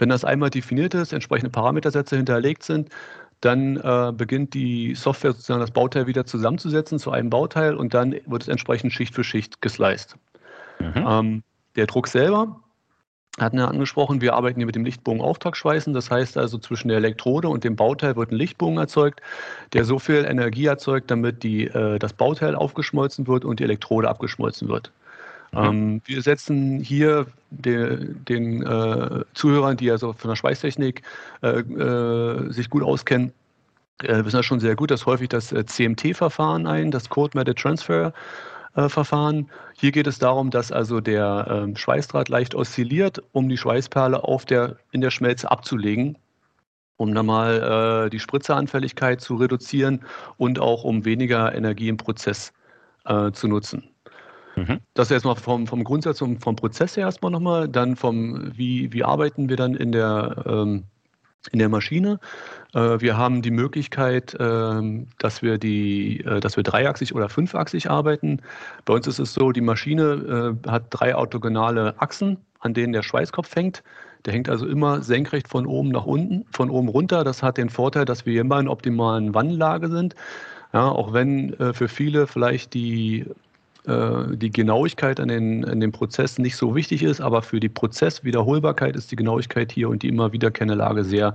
Wenn 0.01 0.09
das 0.09 0.25
einmal 0.25 0.49
definiert 0.49 0.95
ist, 0.95 1.13
entsprechende 1.13 1.51
Parametersätze 1.51 2.17
hinterlegt 2.17 2.63
sind, 2.63 2.89
dann 3.43 3.77
äh, 3.77 4.13
beginnt 4.17 4.55
die 4.55 4.95
Software 4.95 5.33
sozusagen 5.33 5.61
das 5.61 5.71
Bauteil 5.71 6.07
wieder 6.07 6.25
zusammenzusetzen 6.25 6.99
zu 6.99 7.11
einem 7.11 7.29
Bauteil 7.29 7.75
und 7.75 7.93
dann 7.93 8.17
wird 8.27 8.43
es 8.43 8.49
entsprechend 8.49 8.93
Schicht 8.95 9.15
für 9.15 9.25
Schicht 9.25 9.61
gesliced. 9.61 10.17
Mhm. 10.79 11.07
Ähm, 11.07 11.43
der 11.77 11.87
Druck 11.87 12.09
selber 12.09 12.61
hatten 13.39 13.59
wir 13.59 13.69
angesprochen, 13.69 14.23
wir 14.23 14.35
arbeiten 14.35 14.59
hier 14.59 14.67
mit 14.67 14.75
dem 14.75 14.85
Lichtbogen 14.85 15.21
Auftragsschweißen. 15.21 15.93
Das 15.93 16.11
heißt 16.11 16.37
also, 16.37 16.59
zwischen 16.59 16.89
der 16.89 16.97
Elektrode 16.97 17.49
und 17.49 17.63
dem 17.65 17.77
Bauteil 17.77 18.17
wird 18.17 18.33
ein 18.33 18.37
Lichtbogen 18.37 18.79
erzeugt, 18.79 19.21
der 19.75 19.85
so 19.85 19.99
viel 19.99 20.25
Energie 20.25 20.67
erzeugt, 20.67 21.11
damit 21.11 21.43
die, 21.43 21.67
äh, 21.67 21.99
das 21.99 22.15
Bauteil 22.15 22.55
aufgeschmolzen 22.55 23.27
wird 23.27 23.45
und 23.45 23.61
die 23.61 23.65
Elektrode 23.65 24.09
abgeschmolzen 24.09 24.69
wird. 24.69 24.93
Mhm. 25.53 25.59
Ähm, 25.59 26.03
wir 26.05 26.23
setzen 26.23 26.81
hier 26.81 27.27
de, 27.51 28.15
den 28.29 28.63
äh, 28.63 29.25
Zuhörern, 29.35 29.77
die 29.77 29.91
also 29.91 30.13
von 30.13 30.31
der 30.31 30.37
Schweißtechnik 30.37 31.03
äh, 31.43 31.61
äh 31.61 32.53
sich 32.53 32.71
gut 32.71 32.83
auskennen, 32.83 33.33
äh, 34.03 34.25
wissen 34.25 34.37
das 34.37 34.47
schon 34.47 34.61
sehr 34.61 34.77
gut, 34.77 34.91
dass 34.91 35.07
häufig 35.07 35.29
das 35.29 35.53
äh, 35.53 35.65
CMT-Verfahren 35.67 36.67
ein, 36.67 36.91
das 36.91 37.09
Code 37.09 37.37
Method 37.37 37.55
Transfer. 37.61 38.13
Verfahren. 38.73 39.51
Hier 39.75 39.91
geht 39.91 40.07
es 40.07 40.21
darum, 40.21 40.51
dass 40.51 40.71
also 40.71 41.01
der 41.01 41.45
ähm, 41.51 41.75
Schweißdraht 41.75 42.29
leicht 42.29 42.55
oszilliert, 42.55 43.21
um 43.33 43.49
die 43.49 43.57
Schweißperle 43.57 44.23
auf 44.23 44.45
der, 44.45 44.77
in 44.93 45.01
der 45.01 45.11
Schmelze 45.11 45.51
abzulegen, 45.51 46.17
um 46.97 47.13
dann 47.13 47.27
mal 47.27 48.07
äh, 48.07 48.11
die 48.11 48.21
Spritzeranfälligkeit 48.21 49.21
zu 49.21 49.35
reduzieren 49.35 50.05
und 50.37 50.61
auch 50.61 50.85
um 50.85 51.05
weniger 51.05 51.53
Energie 51.53 51.89
im 51.89 51.97
Prozess 51.97 52.53
äh, 53.07 53.33
zu 53.33 53.49
nutzen. 53.49 53.90
Mhm. 54.61 54.81
Das 54.95 55.11
erstmal 55.11 55.37
vom, 55.37 55.67
vom 55.67 55.85
Grundsatz 55.85 56.21
und 56.21 56.43
vom 56.43 56.57
Prozess 56.57 56.97
her 56.97 57.05
erstmal 57.05 57.33
nochmal, 57.33 57.69
dann 57.69 57.97
vom, 57.97 58.53
wie, 58.57 58.93
wie 58.93 59.05
arbeiten 59.05 59.49
wir 59.49 59.57
dann 59.57 59.75
in 59.75 59.93
der, 59.93 60.45
ähm, 60.47 60.85
in 61.51 61.59
der 61.59 61.69
Maschine. 61.71 62.21
Äh, 62.75 63.01
wir 63.01 63.17
haben 63.17 63.41
die 63.41 63.51
Möglichkeit, 63.51 64.35
äh, 64.35 65.07
dass 65.19 65.41
wir 65.43 65.57
die, 65.57 66.21
äh, 66.21 66.41
dass 66.41 66.57
wir 66.57 66.63
dreiachsig 66.63 67.15
oder 67.15 67.29
fünfachsig 67.29 67.89
arbeiten. 67.89 68.43
Bei 68.85 68.95
uns 68.95 69.07
ist 69.07 69.19
es 69.19 69.33
so, 69.33 69.51
die 69.51 69.63
Maschine 69.63 70.57
äh, 70.65 70.69
hat 70.69 70.85
drei 70.91 71.17
orthogonale 71.17 71.95
Achsen, 71.99 72.37
an 72.61 72.75
denen 72.75 72.93
der 72.93 73.03
Schweißkopf 73.03 73.55
hängt. 73.57 73.83
Der 74.27 74.35
hängt 74.35 74.51
also 74.51 74.67
immer 74.67 75.01
senkrecht 75.01 75.49
von 75.49 75.65
oben 75.65 75.89
nach 75.89 76.05
unten, 76.05 76.45
von 76.53 76.69
oben 76.69 76.89
runter. 76.89 77.25
Das 77.25 77.43
hat 77.43 77.57
den 77.57 77.71
Vorteil, 77.71 78.05
dass 78.05 78.27
wir 78.27 78.39
immer 78.39 78.61
in 78.61 78.69
optimalen 78.69 79.33
Wandlage 79.35 79.89
sind. 79.89 80.15
Ja, 80.75 80.91
auch 80.91 81.15
wenn 81.15 81.55
äh, 81.55 81.73
für 81.73 81.89
viele 81.89 82.27
vielleicht 82.27 82.75
die 82.75 83.25
die 83.87 84.51
Genauigkeit 84.51 85.21
an 85.21 85.29
den, 85.29 85.65
an 85.65 85.81
den 85.81 85.91
Prozessen 85.91 86.43
nicht 86.43 86.57
so 86.57 86.75
wichtig 86.75 87.03
ist, 87.03 87.21
aber 87.21 87.41
für 87.41 87.61
die 87.61 87.71
Prozesswiederholbarkeit 87.71 88.95
ist 88.95 89.11
die 89.11 89.17
Genauigkeit 89.17 89.73
hier 89.73 89.89
und 89.89 90.03
die 90.03 90.09
immer 90.09 90.33
wiederkehrende 90.33 90.75
Lage 90.75 91.03
sehr, 91.03 91.35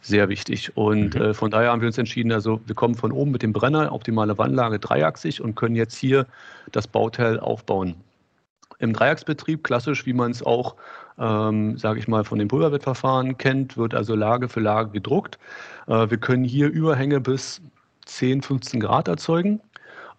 sehr 0.00 0.28
wichtig. 0.28 0.76
Und 0.76 1.14
mhm. 1.14 1.22
äh, 1.22 1.34
von 1.34 1.50
daher 1.50 1.70
haben 1.70 1.80
wir 1.80 1.86
uns 1.86 1.98
entschieden, 1.98 2.32
also 2.32 2.60
wir 2.66 2.74
kommen 2.74 2.94
von 2.94 3.12
oben 3.12 3.30
mit 3.30 3.42
dem 3.42 3.52
Brenner, 3.52 3.92
optimale 3.92 4.36
Wandlage 4.38 4.78
dreiachsig 4.78 5.40
und 5.40 5.54
können 5.54 5.76
jetzt 5.76 5.96
hier 5.96 6.26
das 6.72 6.86
Bauteil 6.86 7.38
aufbauen. 7.38 7.96
Im 8.78 8.94
Dreiecksbetrieb, 8.94 9.62
klassisch, 9.62 10.06
wie 10.06 10.14
man 10.14 10.30
es 10.30 10.42
auch, 10.42 10.76
ähm, 11.18 11.76
sage 11.76 11.98
ich 11.98 12.08
mal, 12.08 12.24
von 12.24 12.38
dem 12.38 12.48
Pulverbettverfahren 12.48 13.36
kennt, 13.36 13.76
wird 13.76 13.94
also 13.94 14.14
Lage 14.14 14.48
für 14.48 14.60
Lage 14.60 14.90
gedruckt. 14.90 15.38
Äh, 15.86 16.08
wir 16.08 16.16
können 16.16 16.44
hier 16.44 16.68
Überhänge 16.68 17.20
bis 17.20 17.60
10, 18.06 18.40
15 18.40 18.80
Grad 18.80 19.06
erzeugen. 19.06 19.60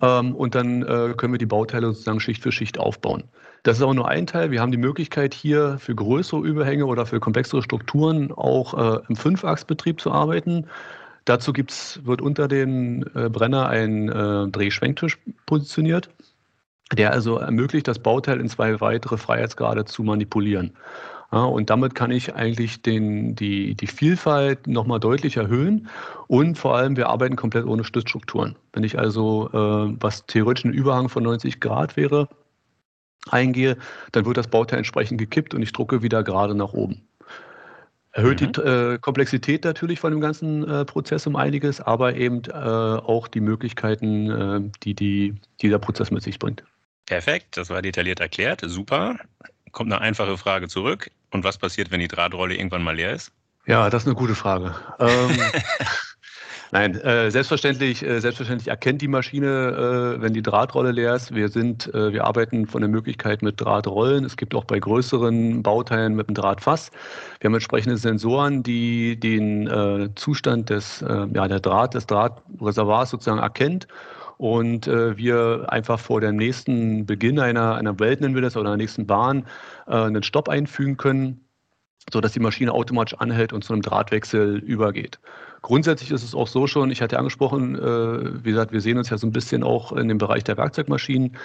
Ähm, 0.01 0.35
und 0.35 0.55
dann 0.55 0.81
äh, 0.83 1.13
können 1.15 1.33
wir 1.33 1.37
die 1.37 1.45
Bauteile 1.45 1.87
sozusagen 1.87 2.19
Schicht 2.19 2.41
für 2.41 2.51
Schicht 2.51 2.79
aufbauen. 2.79 3.23
Das 3.63 3.77
ist 3.77 3.83
auch 3.83 3.93
nur 3.93 4.07
ein 4.07 4.25
Teil. 4.25 4.49
Wir 4.49 4.59
haben 4.59 4.71
die 4.71 4.77
Möglichkeit, 4.77 5.33
hier 5.33 5.77
für 5.79 5.93
größere 5.93 6.41
Überhänge 6.41 6.87
oder 6.87 7.05
für 7.05 7.19
komplexere 7.19 7.61
Strukturen 7.61 8.31
auch 8.31 8.73
äh, 8.73 8.99
im 9.07 9.15
Fünfachsbetrieb 9.15 10.01
zu 10.01 10.11
arbeiten. 10.11 10.65
Dazu 11.25 11.53
gibt's, 11.53 11.99
wird 12.03 12.21
unter 12.21 12.47
dem 12.47 13.05
äh, 13.13 13.29
Brenner 13.29 13.69
ein 13.69 14.09
äh, 14.09 14.47
Drehschwenktisch 14.47 15.19
positioniert, 15.45 16.09
der 16.91 17.11
also 17.13 17.37
ermöglicht, 17.37 17.87
das 17.87 17.99
Bauteil 17.99 18.39
in 18.39 18.49
zwei 18.49 18.81
weitere 18.81 19.17
Freiheitsgrade 19.17 19.85
zu 19.85 20.01
manipulieren. 20.01 20.73
Ja, 21.31 21.45
und 21.45 21.69
damit 21.69 21.95
kann 21.95 22.11
ich 22.11 22.35
eigentlich 22.35 22.81
den, 22.81 23.35
die, 23.35 23.73
die 23.75 23.87
Vielfalt 23.87 24.67
nochmal 24.67 24.99
deutlich 24.99 25.37
erhöhen. 25.37 25.87
Und 26.27 26.57
vor 26.57 26.75
allem, 26.75 26.97
wir 26.97 27.07
arbeiten 27.07 27.37
komplett 27.37 27.65
ohne 27.65 27.85
Stützstrukturen. 27.85 28.57
Wenn 28.73 28.83
ich 28.83 28.99
also, 28.99 29.49
äh, 29.53 29.95
was 30.01 30.25
theoretisch 30.25 30.65
ein 30.65 30.73
Überhang 30.73 31.07
von 31.07 31.23
90 31.23 31.61
Grad 31.61 31.95
wäre, 31.95 32.27
eingehe, 33.29 33.77
dann 34.11 34.25
wird 34.25 34.37
das 34.37 34.47
Bauteil 34.47 34.79
entsprechend 34.79 35.19
gekippt 35.19 35.53
und 35.53 35.61
ich 35.61 35.71
drucke 35.71 36.01
wieder 36.01 36.23
gerade 36.23 36.53
nach 36.53 36.73
oben. 36.73 37.01
Erhöht 38.13 38.41
mhm. 38.41 38.51
die 38.51 38.61
äh, 38.61 38.97
Komplexität 38.99 39.63
natürlich 39.63 40.01
von 40.01 40.11
dem 40.11 40.19
ganzen 40.19 40.67
äh, 40.67 40.83
Prozess 40.83 41.25
um 41.27 41.37
einiges, 41.37 41.79
aber 41.79 42.15
eben 42.15 42.41
äh, 42.43 42.51
auch 42.51 43.29
die 43.29 43.39
Möglichkeiten, 43.39 44.29
äh, 44.29 44.71
die, 44.83 44.95
die 44.95 45.35
dieser 45.61 45.79
Prozess 45.79 46.11
mit 46.11 46.23
sich 46.23 46.39
bringt. 46.39 46.63
Perfekt, 47.05 47.55
das 47.55 47.69
war 47.69 47.81
detailliert 47.81 48.19
erklärt. 48.19 48.61
Super. 48.65 49.17
Kommt 49.71 49.91
eine 49.91 50.01
einfache 50.01 50.37
Frage 50.37 50.67
zurück. 50.67 51.09
Und 51.31 51.43
was 51.43 51.57
passiert, 51.57 51.91
wenn 51.91 51.99
die 51.99 52.07
Drahtrolle 52.07 52.55
irgendwann 52.55 52.83
mal 52.83 52.95
leer 52.95 53.13
ist? 53.13 53.31
Ja, 53.67 53.89
das 53.89 54.03
ist 54.03 54.07
eine 54.07 54.15
gute 54.15 54.35
Frage. 54.35 54.75
ähm, 54.99 55.37
nein, 56.71 56.95
äh, 56.95 57.29
selbstverständlich, 57.29 58.03
äh, 58.03 58.19
selbstverständlich 58.19 58.67
erkennt 58.67 59.01
die 59.01 59.07
Maschine, 59.07 60.17
äh, 60.17 60.21
wenn 60.21 60.33
die 60.33 60.41
Drahtrolle 60.41 60.91
leer 60.91 61.15
ist. 61.15 61.33
Wir 61.33 61.47
sind, 61.49 61.93
äh, 61.93 62.11
wir 62.11 62.25
arbeiten 62.25 62.65
von 62.65 62.81
der 62.81 62.89
Möglichkeit 62.89 63.43
mit 63.43 63.61
Drahtrollen. 63.61 64.25
Es 64.25 64.35
gibt 64.35 64.55
auch 64.55 64.65
bei 64.65 64.79
größeren 64.79 65.61
Bauteilen 65.61 66.15
mit 66.15 66.27
einem 66.27 66.35
Drahtfass. 66.35 66.91
Wir 67.39 67.49
haben 67.49 67.53
entsprechende 67.53 67.97
Sensoren, 67.97 68.63
die 68.63 69.19
den 69.19 69.67
äh, 69.67 70.09
Zustand 70.15 70.69
des, 70.69 71.01
äh, 71.03 71.27
ja, 71.33 71.47
der 71.47 71.59
Draht, 71.59 71.93
des 71.93 72.07
Drahtreservoirs 72.07 73.11
sozusagen 73.11 73.39
erkennt 73.39 73.87
und 74.41 74.87
äh, 74.87 75.15
wir 75.17 75.67
einfach 75.69 75.99
vor 75.99 76.19
dem 76.19 76.35
nächsten 76.35 77.05
Beginn 77.05 77.37
einer, 77.37 77.75
einer 77.75 77.99
Welt, 77.99 78.21
nennen 78.21 78.33
wir 78.33 78.41
das, 78.41 78.57
oder 78.57 78.69
einer 78.69 78.77
nächsten 78.77 79.05
Bahn, 79.05 79.45
äh, 79.85 79.91
einen 79.91 80.23
Stopp 80.23 80.49
einfügen 80.49 80.97
können, 80.97 81.45
sodass 82.11 82.33
die 82.33 82.39
Maschine 82.39 82.73
automatisch 82.73 83.19
anhält 83.19 83.53
und 83.53 83.63
zu 83.63 83.73
einem 83.73 83.81
Drahtwechsel 83.81 84.57
übergeht. 84.57 85.19
Grundsätzlich 85.61 86.09
ist 86.09 86.23
es 86.23 86.33
auch 86.33 86.47
so 86.47 86.65
schon, 86.65 86.89
ich 86.89 87.03
hatte 87.03 87.19
angesprochen, 87.19 87.75
äh, 87.75 88.43
wie 88.43 88.49
gesagt, 88.49 88.71
wir 88.71 88.81
sehen 88.81 88.97
uns 88.97 89.11
ja 89.11 89.19
so 89.19 89.27
ein 89.27 89.31
bisschen 89.31 89.63
auch 89.63 89.91
in 89.91 90.07
dem 90.07 90.17
Bereich 90.17 90.43
der 90.43 90.57
Werkzeugmaschinen, 90.57 91.37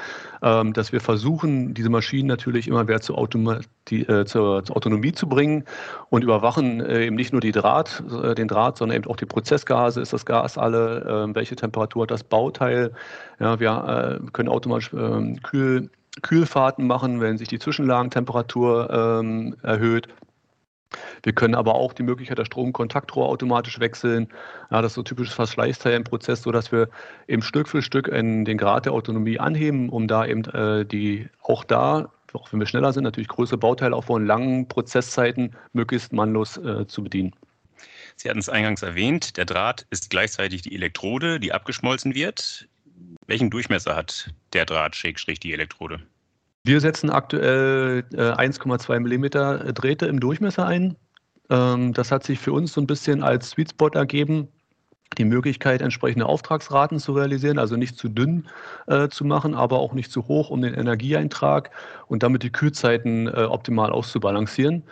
ähm, 0.43 0.73
dass 0.73 0.91
wir 0.91 1.03
versuchen, 1.03 1.75
diese 1.75 1.91
Maschinen 1.91 2.27
natürlich 2.27 2.67
immer 2.67 2.85
mehr 2.85 3.03
zur, 3.03 3.19
Automati 3.19 4.03
äh, 4.03 4.25
zur, 4.25 4.65
zur 4.65 4.77
Autonomie 4.77 5.13
zu 5.13 5.29
bringen 5.29 5.65
und 6.09 6.25
überwachen 6.25 6.81
äh, 6.81 7.05
eben 7.05 7.17
nicht 7.17 7.33
nur 7.33 7.43
die 7.43 7.53
Draht, 7.53 8.03
äh, 8.23 8.35
den 8.35 8.49
Draht, 8.49 8.79
sondern 8.79 8.97
eben 8.97 9.11
auch 9.11 9.17
die 9.17 9.27
Prozessgase, 9.27 10.01
ist 10.01 10.15
das 10.15 10.25
Gas 10.25 10.57
alle, 10.57 11.07
ähm, 11.07 11.35
welche 11.35 11.55
Temperatur 11.55 12.05
hat 12.05 12.11
das 12.11 12.25
Bauteil. 12.25 12.93
Ja, 13.39 13.61
wir 13.61 14.21
äh, 14.23 14.31
können 14.33 14.49
automatisch 14.49 14.95
ähm, 14.95 15.43
Kühl, 15.43 15.91
Kühlfahrten 16.23 16.87
machen, 16.87 17.21
wenn 17.21 17.37
sich 17.37 17.49
die 17.49 17.59
Zwischenlagentemperatur 17.59 19.21
ähm, 19.21 19.57
erhöht. 19.63 20.09
Wir 21.23 21.33
können 21.33 21.55
aber 21.55 21.75
auch 21.75 21.93
die 21.93 22.03
Möglichkeit 22.03 22.39
der 22.39 22.45
Stromkontaktrohr 22.45 23.29
automatisch 23.29 23.81
wechseln. 23.81 24.29
Ja, 24.71 24.83
das 24.83 24.93
ist 24.93 24.97
so 24.97 25.03
typisches 25.03 25.35
Verschleißteil 25.35 25.95
im 25.95 26.05
Prozess, 26.05 26.43
sodass 26.43 26.73
wir 26.73 26.89
eben 27.27 27.43
Stück 27.43 27.69
für 27.69 27.83
Stück 27.83 28.11
den 28.11 28.59
Grad 28.59 28.87
der 28.87 28.93
Autonomie 28.93 29.39
anheben, 29.39 29.89
um 29.89 30.07
da 30.09 30.27
eben 30.27 30.45
äh, 30.45 30.85
die 30.85 31.29
auch 31.43 31.65
da, 31.65 32.11
auch 32.33 32.53
wenn 32.53 32.61
wir 32.61 32.67
schneller 32.67 32.93
sind, 32.93 33.05
natürlich 33.05 33.29
größere 33.29 33.59
Bauteile 33.59 33.97
aufbauen, 33.97 34.27
langen 34.27 34.69
Prozesszeiten 34.69 35.57
möglichst 35.73 36.13
mannlos 36.13 36.57
äh, 36.59 36.87
zu 36.87 37.03
bedienen. 37.03 37.33
Sie 38.17 38.31
hatten 38.31 38.39
es 38.39 38.49
eingangs 38.49 38.83
erwähnt, 38.83 39.37
der 39.37 39.45
Draht 39.45 39.87
ist 39.91 40.09
gleichzeitig 40.11 40.63
die 40.63 40.75
Elektrode, 40.75 41.39
die 41.39 41.53
abgeschmolzen 41.53 42.15
wird. 42.15 42.69
Welchen 43.27 43.51
Durchmesser 43.51 43.95
hat 43.95 44.31
der 44.53 44.65
Draht, 44.65 44.97
Schrägstrich, 44.97 45.41
die 45.41 45.53
Elektrode? 45.53 46.01
Wir 46.67 46.81
setzen 46.81 47.11
aktuell 47.11 48.03
äh, 48.13 48.33
1,2 48.33 48.99
mm 48.99 49.73
Drähte 49.73 50.07
im 50.07 50.19
Durchmesser 50.19 50.67
ein. 50.67 50.97
Ähm, 51.49 51.93
das 51.93 52.11
hat 52.11 52.25
sich 52.25 52.41
für 52.41 52.53
uns 52.53 52.73
so 52.73 52.81
ein 52.81 52.89
bisschen 52.89 53.23
als 53.23 53.51
Sweet 53.51 53.71
Spot 53.71 53.91
ergeben, 53.91 54.49
die 55.17 55.25
Möglichkeit, 55.25 55.81
entsprechende 55.81 56.27
Auftragsraten 56.27 56.99
zu 56.99 57.13
realisieren, 57.13 57.61
also 57.61 57.77
nicht 57.77 57.97
zu 57.97 58.09
dünn 58.09 58.49
äh, 58.89 59.09
zu 59.09 59.25
machen, 59.25 59.55
aber 59.55 59.79
auch 59.79 59.95
nicht 59.95 60.11
zu 60.11 60.27
hoch, 60.27 60.51
um 60.51 60.61
den 60.61 60.75
Energieeintrag 60.75 61.71
und 62.09 62.25
damit 62.25 62.43
die 62.43 62.51
Kühlzeiten 62.51 63.29
äh, 63.29 63.45
optimal 63.45 63.93
auszubalancieren. 63.93 64.83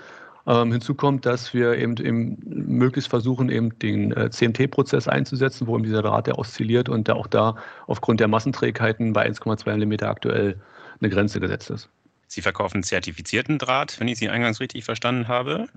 Ähm, 0.46 0.70
hinzu 0.70 0.94
kommt, 0.94 1.26
dass 1.26 1.54
wir 1.54 1.76
eben, 1.76 1.96
eben 1.96 2.38
möglichst 2.44 3.10
versuchen, 3.10 3.48
eben 3.48 3.76
den 3.80 4.12
äh, 4.12 4.30
CMT-Prozess 4.30 5.08
einzusetzen, 5.08 5.66
wo 5.66 5.74
eben 5.74 5.82
dieser 5.82 6.02
Draht 6.02 6.28
der 6.28 6.38
oszilliert 6.38 6.88
und 6.88 7.08
der 7.08 7.16
auch 7.16 7.26
da 7.26 7.56
aufgrund 7.88 8.20
der 8.20 8.28
Massenträgheiten 8.28 9.12
bei 9.12 9.28
1,2 9.28 9.76
mm 9.76 10.04
aktuell 10.04 10.60
eine 11.00 11.10
Grenze 11.10 11.40
gesetzt 11.40 11.70
ist. 11.70 11.88
Sie 12.26 12.42
verkaufen 12.42 12.82
zertifizierten 12.82 13.58
Draht, 13.58 14.00
wenn 14.00 14.08
ich 14.08 14.18
Sie 14.18 14.28
eingangs 14.28 14.60
richtig 14.60 14.84
verstanden 14.84 15.28
habe. 15.28 15.68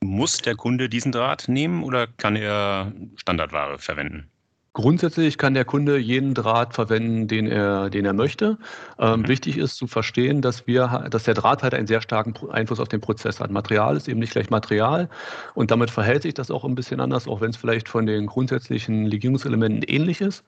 Muss 0.00 0.38
der 0.38 0.56
Kunde 0.56 0.88
diesen 0.88 1.12
Draht 1.12 1.48
nehmen 1.48 1.82
oder 1.82 2.06
kann 2.06 2.36
er 2.36 2.92
Standardware 3.16 3.78
verwenden? 3.78 4.31
Grundsätzlich 4.74 5.36
kann 5.36 5.52
der 5.52 5.66
Kunde 5.66 5.98
jeden 5.98 6.32
Draht 6.32 6.72
verwenden, 6.72 7.28
den 7.28 7.46
er, 7.46 7.90
den 7.90 8.06
er 8.06 8.14
möchte. 8.14 8.56
Ähm, 8.98 9.20
mhm. 9.20 9.28
Wichtig 9.28 9.58
ist 9.58 9.76
zu 9.76 9.86
verstehen, 9.86 10.40
dass 10.40 10.66
wir, 10.66 11.08
dass 11.10 11.24
der 11.24 11.34
Draht 11.34 11.62
halt 11.62 11.74
einen 11.74 11.86
sehr 11.86 12.00
starken 12.00 12.34
Einfluss 12.50 12.80
auf 12.80 12.88
den 12.88 13.02
Prozess 13.02 13.38
hat. 13.38 13.50
Material 13.50 13.98
ist 13.98 14.08
eben 14.08 14.18
nicht 14.18 14.32
gleich 14.32 14.48
Material 14.48 15.10
und 15.54 15.70
damit 15.70 15.90
verhält 15.90 16.22
sich 16.22 16.32
das 16.32 16.50
auch 16.50 16.64
ein 16.64 16.74
bisschen 16.74 17.00
anders, 17.00 17.28
auch 17.28 17.42
wenn 17.42 17.50
es 17.50 17.58
vielleicht 17.58 17.86
von 17.86 18.06
den 18.06 18.26
grundsätzlichen 18.26 19.04
Legierungselementen 19.04 19.82
ähnlich 19.82 20.22
ist. 20.22 20.42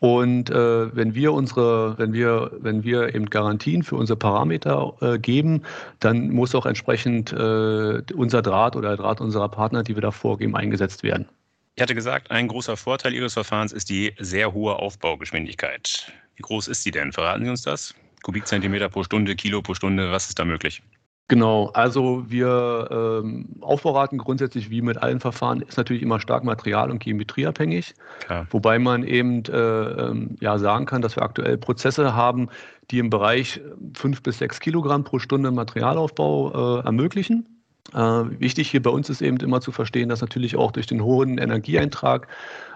Und 0.00 0.50
äh, 0.50 0.96
wenn 0.96 1.14
wir 1.14 1.32
unsere, 1.32 1.96
wenn 1.96 2.12
wir, 2.12 2.50
wenn 2.58 2.82
wir 2.82 3.14
eben 3.14 3.26
Garantien 3.26 3.84
für 3.84 3.94
unsere 3.94 4.16
Parameter 4.16 4.94
äh, 5.00 5.18
geben, 5.20 5.62
dann 6.00 6.30
muss 6.30 6.56
auch 6.56 6.66
entsprechend 6.66 7.32
äh, 7.32 8.02
unser 8.14 8.42
Draht 8.42 8.74
oder 8.74 8.88
der 8.88 8.96
Draht 8.96 9.20
unserer 9.20 9.48
Partner, 9.48 9.84
die 9.84 9.94
wir 9.94 10.02
da 10.02 10.10
vorgeben, 10.10 10.56
eingesetzt 10.56 11.04
werden. 11.04 11.28
Ich 11.76 11.82
hatte 11.82 11.94
gesagt, 11.94 12.30
ein 12.30 12.48
großer 12.48 12.76
Vorteil 12.76 13.14
Ihres 13.14 13.34
Verfahrens 13.34 13.72
ist 13.72 13.88
die 13.88 14.12
sehr 14.18 14.52
hohe 14.52 14.76
Aufbaugeschwindigkeit. 14.76 16.12
Wie 16.36 16.42
groß 16.42 16.68
ist 16.68 16.82
sie 16.82 16.90
denn? 16.90 17.12
Verraten 17.12 17.44
Sie 17.44 17.50
uns 17.50 17.62
das? 17.62 17.94
Kubikzentimeter 18.22 18.88
pro 18.88 19.02
Stunde, 19.02 19.34
Kilo 19.34 19.62
pro 19.62 19.74
Stunde, 19.74 20.10
was 20.10 20.28
ist 20.28 20.38
da 20.38 20.44
möglich? 20.44 20.82
Genau, 21.30 21.70
also 21.74 22.24
wir 22.26 22.88
ähm, 23.22 23.46
Aufbauraten 23.60 24.18
grundsätzlich 24.18 24.68
wie 24.68 24.82
mit 24.82 24.98
allen 24.98 25.20
Verfahren 25.20 25.60
ist 25.60 25.76
natürlich 25.76 26.02
immer 26.02 26.18
stark 26.18 26.42
material- 26.42 26.90
und 26.90 26.98
geometrieabhängig. 26.98 27.94
Klar. 28.18 28.48
Wobei 28.50 28.80
man 28.80 29.04
eben 29.04 29.44
äh, 29.44 29.56
ähm, 29.56 30.36
ja, 30.40 30.58
sagen 30.58 30.86
kann, 30.86 31.02
dass 31.02 31.14
wir 31.14 31.22
aktuell 31.22 31.56
Prozesse 31.56 32.16
haben, 32.16 32.48
die 32.90 32.98
im 32.98 33.10
Bereich 33.10 33.60
5 33.94 34.24
bis 34.24 34.38
6 34.38 34.58
Kilogramm 34.58 35.04
pro 35.04 35.20
Stunde 35.20 35.52
Materialaufbau 35.52 36.80
äh, 36.80 36.84
ermöglichen. 36.84 37.59
Äh, 37.94 38.40
wichtig 38.40 38.70
hier 38.70 38.82
bei 38.82 38.90
uns 38.90 39.10
ist 39.10 39.22
eben 39.22 39.38
immer 39.38 39.60
zu 39.60 39.72
verstehen, 39.72 40.08
dass 40.08 40.20
natürlich 40.20 40.56
auch 40.56 40.72
durch 40.72 40.86
den 40.86 41.02
hohen 41.02 41.38
Energieeintrag 41.38 42.28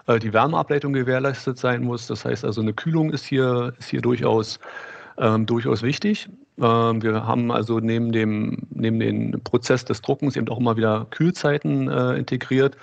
äh, 0.06 0.18
die 0.18 0.33
Wärmeableitung 0.33 0.92
gewährleistet 0.92 1.59
sein 1.59 1.85
muss. 1.85 2.06
Das 2.06 2.25
heißt 2.25 2.44
also, 2.44 2.61
eine 2.61 2.73
Kühlung 2.73 3.11
ist 3.11 3.25
hier, 3.25 3.75
ist 3.78 3.88
hier 3.88 4.00
durchaus, 4.00 4.59
ähm, 5.18 5.47
durchaus 5.47 5.83
wichtig. 5.83 6.28
Ähm, 6.61 7.02
wir 7.02 7.26
haben 7.26 7.50
also 7.50 7.80
neben 7.80 8.12
dem, 8.12 8.66
neben 8.71 8.99
dem 9.00 9.40
Prozess 9.42 9.85
des 9.85 10.02
Druckens 10.02 10.37
eben 10.37 10.49
auch 10.49 10.59
immer 10.59 10.76
wieder 10.76 11.06
Kühlzeiten 11.11 11.88
äh, 11.88 12.14
integriert. 12.14 12.76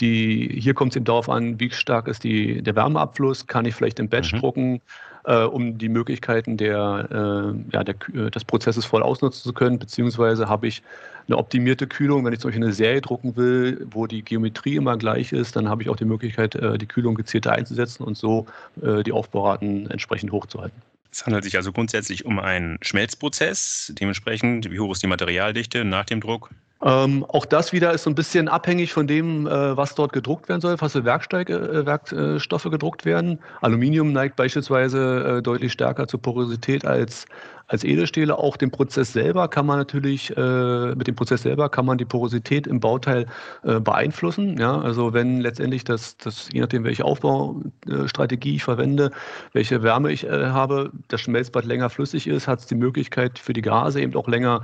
Die, 0.00 0.58
hier 0.60 0.74
kommt 0.74 0.92
es 0.92 0.96
eben 0.96 1.06
darauf 1.06 1.28
an, 1.30 1.58
wie 1.58 1.70
stark 1.70 2.06
ist 2.08 2.24
die, 2.24 2.62
der 2.62 2.76
Wärmeabfluss, 2.76 3.46
kann 3.46 3.64
ich 3.64 3.74
vielleicht 3.74 3.98
im 3.98 4.08
Batch 4.10 4.34
mhm. 4.34 4.40
drucken, 4.40 4.80
äh, 5.26 5.42
um 5.42 5.76
die 5.76 5.88
Möglichkeiten 5.88 6.56
der, 6.56 7.08
äh, 7.10 7.74
ja, 7.74 7.84
der, 7.84 7.96
äh, 8.14 8.30
des 8.30 8.44
Prozesses 8.44 8.84
voll 8.84 9.02
ausnutzen 9.02 9.42
zu 9.42 9.52
können, 9.52 9.78
beziehungsweise 9.78 10.48
habe 10.48 10.68
ich 10.68 10.82
eine 11.26 11.36
optimierte 11.36 11.86
Kühlung, 11.86 12.24
wenn 12.24 12.32
ich 12.32 12.38
zum 12.38 12.48
Beispiel 12.48 12.64
eine 12.64 12.72
Serie 12.72 13.00
drucken 13.00 13.36
will, 13.36 13.86
wo 13.90 14.06
die 14.06 14.22
Geometrie 14.22 14.76
immer 14.76 14.96
gleich 14.96 15.32
ist, 15.32 15.56
dann 15.56 15.68
habe 15.68 15.82
ich 15.82 15.88
auch 15.88 15.96
die 15.96 16.04
Möglichkeit, 16.04 16.54
äh, 16.54 16.78
die 16.78 16.86
Kühlung 16.86 17.14
gezielter 17.14 17.52
einzusetzen 17.52 18.04
und 18.04 18.16
so 18.16 18.46
äh, 18.82 19.02
die 19.02 19.12
Aufbauraten 19.12 19.90
entsprechend 19.90 20.30
hochzuhalten. 20.32 20.80
Es 21.10 21.24
handelt 21.24 21.44
sich 21.44 21.56
also 21.56 21.72
grundsätzlich 21.72 22.26
um 22.26 22.38
einen 22.38 22.78
Schmelzprozess. 22.82 23.92
Dementsprechend, 23.98 24.70
wie 24.70 24.78
hoch 24.78 24.92
ist 24.92 25.02
die 25.02 25.06
Materialdichte 25.06 25.84
nach 25.84 26.04
dem 26.04 26.20
Druck? 26.20 26.50
Ähm, 26.82 27.24
auch 27.24 27.46
das 27.46 27.72
wieder 27.72 27.92
ist 27.92 28.02
so 28.02 28.10
ein 28.10 28.14
bisschen 28.14 28.48
abhängig 28.48 28.92
von 28.92 29.06
dem, 29.06 29.46
äh, 29.46 29.76
was 29.76 29.94
dort 29.94 30.12
gedruckt 30.12 30.48
werden 30.48 30.60
soll, 30.60 30.76
was 30.78 30.92
für 30.92 31.04
Werksteig, 31.06 31.48
äh, 31.48 31.86
Werkstoffe 31.86 32.64
gedruckt 32.64 33.06
werden. 33.06 33.38
Aluminium 33.62 34.12
neigt 34.12 34.36
beispielsweise 34.36 35.38
äh, 35.38 35.42
deutlich 35.42 35.72
stärker 35.72 36.06
zur 36.06 36.20
Porosität 36.20 36.84
als, 36.84 37.26
als 37.68 37.84
Edelstähle. 37.84 38.38
Auch 38.38 38.56
den 38.56 38.70
Prozess 38.70 39.12
selber 39.12 39.48
kann 39.48 39.66
man 39.66 39.78
natürlich, 39.78 40.36
äh, 40.36 40.94
mit 40.94 41.06
dem 41.06 41.14
Prozess 41.14 41.42
selber 41.42 41.68
kann 41.68 41.86
man 41.86 41.98
die 41.98 42.04
Porosität 42.04 42.66
im 42.66 42.80
Bauteil 42.80 43.26
äh, 43.64 43.80
beeinflussen. 43.80 44.58
Ja? 44.58 44.80
Also 44.80 45.12
wenn 45.12 45.40
letztendlich 45.40 45.84
das, 45.84 46.16
das, 46.18 46.48
je 46.52 46.60
nachdem, 46.60 46.84
welche 46.84 47.04
Aufbaustrategie 47.04 48.56
ich 48.56 48.64
verwende, 48.64 49.10
welche 49.52 49.82
Wärme 49.82 50.12
ich 50.12 50.24
äh, 50.24 50.46
habe, 50.46 50.90
das 51.08 51.20
Schmelzbad 51.20 51.64
länger 51.64 51.90
flüssig 51.90 52.26
ist, 52.26 52.46
hat 52.46 52.60
es 52.60 52.66
die 52.66 52.74
Möglichkeit 52.74 53.38
für 53.38 53.52
die 53.52 53.62
Gase 53.62 54.00
eben 54.00 54.14
auch 54.14 54.28
länger 54.28 54.62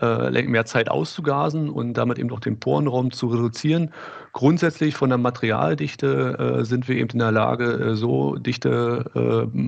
äh, 0.00 0.42
mehr 0.42 0.64
Zeit 0.64 0.90
auszugasen 0.90 1.70
und 1.70 1.94
damit 1.94 2.18
eben 2.18 2.30
auch 2.32 2.40
den 2.40 2.58
Porenraum 2.58 3.12
zu 3.12 3.28
reduzieren. 3.28 3.90
Grundsätzlich 4.32 4.94
von 4.94 5.08
der 5.10 5.18
Materialdichte 5.18 6.58
äh, 6.60 6.64
sind 6.64 6.88
wir 6.88 6.96
eben 6.96 7.10
in 7.10 7.18
der 7.20 7.32
Lage, 7.32 7.72
äh, 7.72 7.94
so 7.94 8.36
dichte 8.36 9.04
äh, 9.14 9.58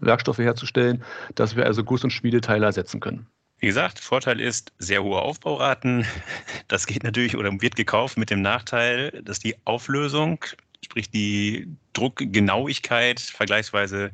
Werkstoffe 0.00 0.38
herzustellen, 0.38 1.04
dass 1.34 1.56
wir 1.56 1.66
also 1.66 1.84
Guss- 1.84 2.04
und 2.04 2.10
Schmiedeteile 2.10 2.66
ersetzen 2.66 3.00
können. 3.00 3.26
Wie 3.58 3.66
gesagt, 3.66 3.98
Vorteil 3.98 4.40
ist 4.40 4.72
sehr 4.78 5.02
hohe 5.02 5.20
Aufbauraten. 5.20 6.06
Das 6.68 6.86
geht 6.86 7.04
natürlich 7.04 7.36
oder 7.36 7.52
wird 7.60 7.76
gekauft 7.76 8.16
mit 8.16 8.30
dem 8.30 8.40
Nachteil, 8.40 9.10
dass 9.22 9.38
die 9.38 9.54
Auflösung, 9.66 10.42
sprich 10.82 11.10
die 11.10 11.68
Druckgenauigkeit 11.92 13.20
vergleichsweise 13.20 14.12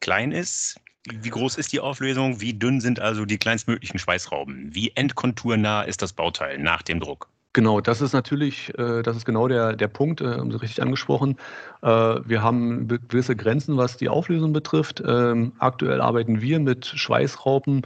klein 0.00 0.32
ist. 0.32 0.80
Wie 1.08 1.30
groß 1.30 1.56
ist 1.56 1.72
die 1.72 1.80
Auflösung? 1.80 2.40
Wie 2.40 2.52
dünn 2.52 2.80
sind 2.80 2.98
also 3.00 3.24
die 3.24 3.38
kleinstmöglichen 3.38 3.98
Schweißrauben? 3.98 4.74
Wie 4.74 4.90
endkonturnah 4.96 5.82
ist 5.82 6.02
das 6.02 6.12
Bauteil 6.12 6.58
nach 6.58 6.82
dem 6.82 6.98
Druck? 6.98 7.28
Genau, 7.52 7.80
das 7.80 8.00
ist 8.00 8.12
natürlich, 8.12 8.72
äh, 8.78 9.02
das 9.02 9.16
ist 9.16 9.24
genau 9.24 9.48
der, 9.48 9.74
der 9.74 9.88
Punkt, 9.88 10.20
äh, 10.20 10.26
haben 10.26 10.52
Sie 10.52 10.60
richtig 10.60 10.80
angesprochen. 10.82 11.36
Äh, 11.82 11.88
wir 11.88 12.42
haben 12.42 12.86
gewisse 12.86 13.34
Grenzen, 13.34 13.76
was 13.76 13.96
die 13.96 14.08
Auflösung 14.08 14.52
betrifft. 14.52 15.02
Ähm, 15.04 15.52
aktuell 15.58 16.00
arbeiten 16.00 16.40
wir 16.40 16.60
mit 16.60 16.86
Schweißrauben, 16.86 17.82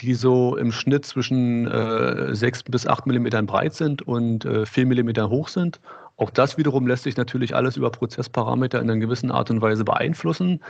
die 0.00 0.14
so 0.14 0.56
im 0.56 0.72
Schnitt 0.72 1.04
zwischen 1.04 1.68
6 2.34 2.64
bis 2.64 2.86
8 2.86 3.06
Millimetern 3.06 3.46
breit 3.46 3.74
sind 3.74 4.02
und 4.02 4.48
4 4.64 4.86
Millimeter 4.86 5.28
hoch 5.28 5.48
sind. 5.48 5.80
Auch 6.16 6.30
das 6.30 6.58
wiederum 6.58 6.86
lässt 6.86 7.04
sich 7.04 7.16
natürlich 7.16 7.54
alles 7.54 7.76
über 7.76 7.90
Prozessparameter 7.90 8.80
in 8.80 8.90
einer 8.90 9.00
gewissen 9.00 9.30
Art 9.30 9.50
und 9.50 9.60
Weise 9.60 9.84
beeinflussen. 9.84 10.60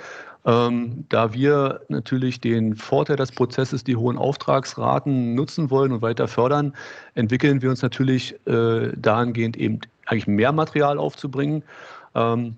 Ähm, 0.45 1.05
da 1.09 1.33
wir 1.33 1.81
natürlich 1.89 2.41
den 2.41 2.75
Vorteil 2.77 3.17
des 3.17 3.33
Prozesses, 3.33 3.85
die 3.85 3.97
hohen 3.97 4.17
Auftragsraten 4.17 5.35
nutzen 5.35 5.71
wollen 5.71 5.93
und 5.93 6.03
weiter 6.03 6.29
fördern, 6.29 6.75
entwickeln 7.15 7.61
wir 7.63 7.71
uns 7.71 7.83
natürlich 7.83 8.35
äh, 8.47 8.93
dahingehend 8.97 9.57
eben 9.57 9.81
eigentlich 10.07 10.27
mehr 10.27 10.53
Material 10.53 10.99
aufzubringen. 10.99 11.63
Ähm, 12.15 12.57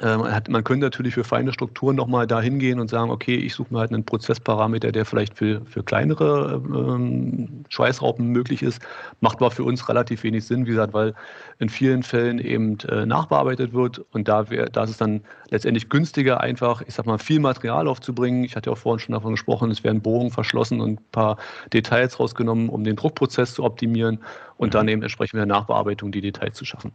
man 0.00 0.62
könnte 0.62 0.86
natürlich 0.86 1.14
für 1.14 1.24
feine 1.24 1.52
Strukturen 1.52 1.96
nochmal 1.96 2.28
da 2.28 2.40
hingehen 2.40 2.78
und 2.78 2.88
sagen, 2.88 3.10
okay, 3.10 3.34
ich 3.34 3.54
suche 3.54 3.74
mir 3.74 3.80
halt 3.80 3.92
einen 3.92 4.04
Prozessparameter, 4.04 4.92
der 4.92 5.04
vielleicht 5.04 5.36
für, 5.36 5.62
für 5.66 5.82
kleinere 5.82 6.62
ähm, 6.64 7.64
Schweißraupen 7.70 8.24
möglich 8.24 8.62
ist. 8.62 8.80
Macht 9.20 9.38
aber 9.38 9.50
für 9.50 9.64
uns 9.64 9.88
relativ 9.88 10.22
wenig 10.22 10.44
Sinn, 10.44 10.66
wie 10.66 10.70
gesagt, 10.70 10.94
weil 10.94 11.14
in 11.58 11.68
vielen 11.68 12.04
Fällen 12.04 12.38
eben 12.38 12.78
äh, 12.88 13.04
nachbearbeitet 13.04 13.72
wird 13.72 13.98
und 14.12 14.28
da, 14.28 14.48
wär, 14.48 14.66
da 14.66 14.84
ist 14.84 14.90
es 14.90 14.96
dann 14.98 15.22
letztendlich 15.48 15.88
günstiger, 15.88 16.40
einfach, 16.40 16.82
ich 16.86 16.94
sag 16.94 17.06
mal, 17.06 17.18
viel 17.18 17.40
Material 17.40 17.88
aufzubringen. 17.88 18.44
Ich 18.44 18.54
hatte 18.54 18.70
ja 18.70 18.74
auch 18.74 18.78
vorhin 18.78 19.00
schon 19.00 19.14
davon 19.14 19.32
gesprochen, 19.32 19.72
es 19.72 19.82
werden 19.82 20.02
Bogen 20.02 20.30
verschlossen 20.30 20.80
und 20.80 21.00
ein 21.00 21.04
paar 21.10 21.36
Details 21.72 22.20
rausgenommen, 22.20 22.68
um 22.68 22.84
den 22.84 22.94
Druckprozess 22.94 23.54
zu 23.54 23.64
optimieren 23.64 24.20
und 24.56 24.68
mhm. 24.68 24.70
dann 24.70 24.88
eben 24.88 25.02
entsprechend 25.02 25.34
mit 25.34 25.40
der 25.40 25.46
Nachbearbeitung 25.46 26.12
die 26.12 26.20
Details 26.20 26.54
zu 26.54 26.64
schaffen. 26.64 26.92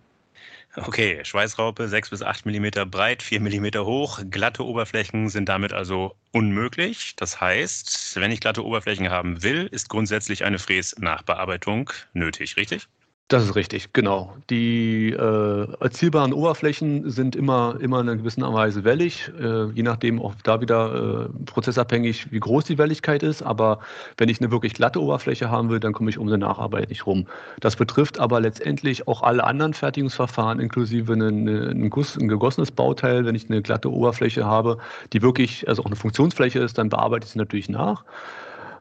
Okay, 0.77 1.23
Schweißraupe 1.23 1.87
6 1.87 2.09
bis 2.09 2.21
8 2.21 2.45
mm 2.45 2.89
breit, 2.89 3.23
4 3.23 3.39
mm 3.39 3.85
hoch. 3.85 4.19
Glatte 4.29 4.65
Oberflächen 4.65 5.29
sind 5.29 5.47
damit 5.47 5.71
also 5.71 6.17
unmöglich. 6.33 7.15
Das 7.15 7.39
heißt, 7.39 8.17
wenn 8.17 8.31
ich 8.31 8.41
glatte 8.41 8.65
Oberflächen 8.65 9.09
haben 9.09 9.41
will, 9.41 9.67
ist 9.67 9.87
grundsätzlich 9.87 10.43
eine 10.43 10.59
Fräsnachbearbeitung 10.59 11.91
nötig, 12.13 12.57
richtig? 12.57 12.89
Das 13.27 13.43
ist 13.43 13.55
richtig, 13.55 13.91
genau. 13.91 14.35
Die 14.51 15.09
äh, 15.09 15.67
erzielbaren 15.79 16.31
Oberflächen 16.31 17.09
sind 17.09 17.35
immer, 17.35 17.75
immer 17.79 17.99
in 18.01 18.07
einer 18.07 18.17
gewissen 18.17 18.43
Weise 18.43 18.83
wellig, 18.83 19.31
äh, 19.41 19.65
je 19.71 19.81
nachdem 19.81 20.21
auch 20.21 20.35
da 20.43 20.61
wieder 20.61 21.25
äh, 21.25 21.43
prozessabhängig, 21.45 22.31
wie 22.31 22.39
groß 22.39 22.65
die 22.65 22.77
Welligkeit 22.77 23.23
ist. 23.23 23.41
Aber 23.41 23.79
wenn 24.17 24.29
ich 24.29 24.39
eine 24.41 24.51
wirklich 24.51 24.75
glatte 24.75 25.01
Oberfläche 25.01 25.49
haben 25.49 25.71
will, 25.71 25.79
dann 25.79 25.91
komme 25.91 26.11
ich 26.11 26.19
um 26.19 26.27
eine 26.27 26.37
Nacharbeit 26.37 26.89
nicht 26.89 27.07
rum. 27.07 27.25
Das 27.61 27.75
betrifft 27.75 28.19
aber 28.19 28.39
letztendlich 28.41 29.07
auch 29.07 29.23
alle 29.23 29.43
anderen 29.43 29.73
Fertigungsverfahren, 29.73 30.59
inklusive 30.59 31.13
einen, 31.13 31.49
einen 31.49 31.89
Guss, 31.89 32.15
ein 32.17 32.27
gegossenes 32.27 32.69
Bauteil. 32.69 33.25
Wenn 33.25 33.33
ich 33.33 33.49
eine 33.49 33.63
glatte 33.63 33.91
Oberfläche 33.91 34.45
habe, 34.45 34.77
die 35.13 35.23
wirklich, 35.23 35.67
also 35.67 35.81
auch 35.81 35.87
eine 35.87 35.95
Funktionsfläche 35.95 36.59
ist, 36.59 36.77
dann 36.77 36.89
bearbeite 36.89 37.25
ich 37.25 37.31
sie 37.31 37.39
natürlich 37.39 37.69
nach. 37.69 38.05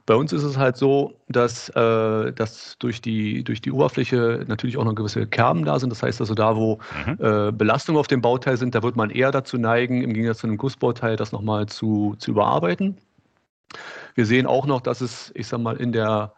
Bei 0.06 0.14
uns 0.14 0.32
ist 0.34 0.42
es 0.42 0.58
halt 0.58 0.76
so, 0.76 1.14
dass, 1.28 1.70
äh, 1.70 2.32
dass 2.32 2.76
durch, 2.78 3.00
die, 3.00 3.42
durch 3.42 3.62
die 3.62 3.72
Oberfläche 3.72 4.44
natürlich 4.46 4.76
auch 4.76 4.84
noch 4.84 4.94
gewisse 4.94 5.26
Kerben 5.26 5.64
da 5.64 5.78
sind. 5.78 5.90
Das 5.90 6.02
heißt 6.02 6.20
also, 6.20 6.34
da 6.34 6.56
wo 6.56 6.78
mhm. 7.06 7.18
äh, 7.24 7.52
Belastungen 7.52 7.98
auf 7.98 8.06
dem 8.06 8.20
Bauteil 8.20 8.58
sind, 8.58 8.74
da 8.74 8.82
wird 8.82 8.96
man 8.96 9.08
eher 9.08 9.30
dazu 9.30 9.56
neigen, 9.56 10.02
im 10.02 10.12
Gegensatz 10.12 10.38
zu 10.38 10.46
einem 10.46 10.58
Gussbauteil 10.58 11.16
das 11.16 11.32
nochmal 11.32 11.66
zu, 11.66 12.16
zu 12.18 12.32
überarbeiten. 12.32 12.98
Wir 14.14 14.26
sehen 14.26 14.46
auch 14.46 14.66
noch, 14.66 14.82
dass 14.82 15.00
es, 15.00 15.32
ich 15.34 15.48
sag 15.48 15.60
mal, 15.60 15.76
in 15.76 15.92
der, 15.92 16.34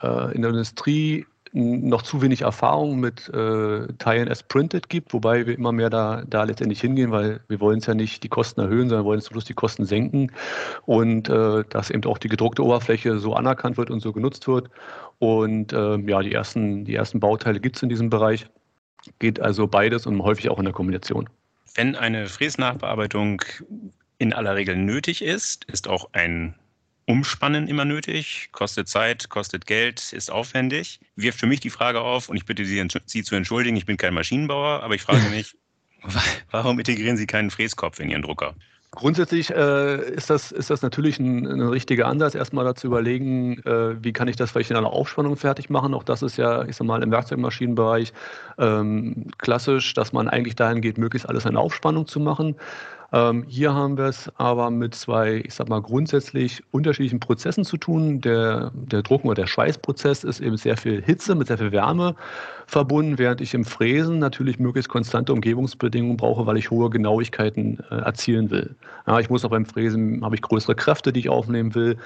äh, 0.00 0.34
in 0.34 0.40
der 0.40 0.50
Industrie 0.50 1.26
noch 1.52 2.02
zu 2.02 2.22
wenig 2.22 2.42
Erfahrung 2.42 2.98
mit 2.98 3.28
äh, 3.28 3.86
Teilen 3.98 4.28
as 4.28 4.42
printed 4.42 4.88
gibt, 4.88 5.12
wobei 5.12 5.46
wir 5.46 5.54
immer 5.54 5.72
mehr 5.72 5.90
da, 5.90 6.24
da 6.26 6.44
letztendlich 6.44 6.80
hingehen, 6.80 7.10
weil 7.10 7.40
wir 7.48 7.60
wollen 7.60 7.78
es 7.78 7.86
ja 7.86 7.94
nicht 7.94 8.22
die 8.22 8.28
Kosten 8.28 8.60
erhöhen, 8.60 8.88
sondern 8.88 9.04
wollen 9.04 9.18
es 9.18 9.28
bloß 9.28 9.44
die 9.44 9.54
Kosten 9.54 9.84
senken 9.84 10.32
und 10.86 11.28
äh, 11.28 11.64
dass 11.68 11.90
eben 11.90 12.04
auch 12.04 12.18
die 12.18 12.28
gedruckte 12.28 12.64
Oberfläche 12.64 13.18
so 13.18 13.34
anerkannt 13.34 13.76
wird 13.76 13.90
und 13.90 14.00
so 14.00 14.12
genutzt 14.12 14.48
wird. 14.48 14.70
Und 15.18 15.72
äh, 15.72 15.98
ja, 15.98 16.22
die 16.22 16.32
ersten, 16.32 16.84
die 16.84 16.94
ersten 16.94 17.20
Bauteile 17.20 17.60
gibt 17.60 17.76
es 17.76 17.82
in 17.82 17.90
diesem 17.90 18.08
Bereich. 18.08 18.46
Geht 19.18 19.40
also 19.40 19.66
beides 19.66 20.06
und 20.06 20.22
häufig 20.22 20.48
auch 20.48 20.58
in 20.58 20.64
der 20.64 20.74
Kombination. 20.74 21.28
Wenn 21.74 21.96
eine 21.96 22.26
Fräsnachbearbeitung 22.26 23.42
in 24.18 24.32
aller 24.32 24.54
Regel 24.54 24.76
nötig 24.76 25.22
ist, 25.22 25.64
ist 25.64 25.88
auch 25.88 26.08
ein 26.12 26.54
Umspannen 27.06 27.68
immer 27.68 27.84
nötig, 27.84 28.48
kostet 28.52 28.88
Zeit, 28.88 29.28
kostet 29.28 29.66
Geld, 29.66 30.12
ist 30.12 30.30
aufwendig. 30.30 31.00
Wirft 31.16 31.40
für 31.40 31.46
mich 31.46 31.60
die 31.60 31.70
Frage 31.70 32.00
auf, 32.00 32.28
und 32.28 32.36
ich 32.36 32.44
bitte 32.44 32.64
Sie, 32.64 32.82
Sie 33.06 33.22
zu 33.22 33.34
entschuldigen, 33.34 33.76
ich 33.76 33.86
bin 33.86 33.96
kein 33.96 34.14
Maschinenbauer, 34.14 34.82
aber 34.82 34.94
ich 34.94 35.02
frage 35.02 35.28
mich, 35.30 35.56
warum 36.50 36.78
integrieren 36.78 37.16
Sie 37.16 37.26
keinen 37.26 37.50
Fräskopf 37.50 37.98
in 38.00 38.10
Ihren 38.10 38.22
Drucker? 38.22 38.54
Grundsätzlich 38.94 39.48
äh, 39.50 40.10
ist, 40.12 40.28
das, 40.28 40.52
ist 40.52 40.68
das 40.68 40.82
natürlich 40.82 41.18
ein, 41.18 41.46
ein 41.46 41.62
richtiger 41.62 42.08
Ansatz, 42.08 42.34
erstmal 42.34 42.66
dazu 42.66 42.88
überlegen, 42.88 43.58
äh, 43.64 44.04
wie 44.04 44.12
kann 44.12 44.28
ich 44.28 44.36
das 44.36 44.50
vielleicht 44.50 44.70
in 44.70 44.76
einer 44.76 44.92
Aufspannung 44.92 45.36
fertig 45.36 45.70
machen. 45.70 45.94
Auch 45.94 46.04
das 46.04 46.20
ist 46.20 46.36
ja, 46.36 46.66
ich 46.66 46.76
sag 46.76 46.86
mal, 46.86 47.02
im 47.02 47.10
Werkzeugmaschinenbereich 47.10 48.12
ähm, 48.58 49.28
klassisch, 49.38 49.94
dass 49.94 50.12
man 50.12 50.28
eigentlich 50.28 50.56
dahin 50.56 50.82
geht, 50.82 50.98
möglichst 50.98 51.26
alles 51.26 51.46
in 51.46 51.56
Aufspannung 51.56 52.06
zu 52.06 52.20
machen. 52.20 52.56
Ähm, 53.14 53.44
hier 53.46 53.74
haben 53.74 53.98
wir 53.98 54.06
es 54.06 54.30
aber 54.36 54.70
mit 54.70 54.94
zwei, 54.94 55.42
ich 55.44 55.52
sag 55.52 55.68
mal, 55.68 55.82
grundsätzlich 55.82 56.62
unterschiedlichen 56.70 57.20
Prozessen 57.20 57.62
zu 57.62 57.76
tun. 57.76 58.22
Der, 58.22 58.70
der 58.74 59.02
Drucken- 59.02 59.28
oder 59.28 59.42
der 59.42 59.46
Schweißprozess 59.46 60.24
ist 60.24 60.40
eben 60.40 60.56
sehr 60.56 60.78
viel 60.78 61.02
Hitze 61.02 61.34
mit 61.34 61.48
sehr 61.48 61.58
viel 61.58 61.72
Wärme 61.72 62.14
verbunden, 62.66 63.18
während 63.18 63.42
ich 63.42 63.52
im 63.52 63.66
Fräsen 63.66 64.18
natürlich 64.18 64.58
möglichst 64.58 64.88
konstante 64.88 65.34
Umgebungsbedingungen 65.34 66.16
brauche, 66.16 66.46
weil 66.46 66.56
ich 66.56 66.70
hohe 66.70 66.88
Genauigkeiten 66.88 67.80
äh, 67.90 67.96
erzielen 67.96 68.50
will. 68.50 68.74
Ja, 69.06 69.20
ich 69.20 69.28
muss 69.28 69.44
auch 69.44 69.50
beim 69.50 69.66
Fräsen, 69.66 70.24
habe 70.24 70.36
ich 70.36 70.40
größere 70.40 70.74
Kräfte, 70.74 71.12
die 71.12 71.20
ich 71.20 71.28
aufnehmen 71.28 71.74
will. 71.74 71.98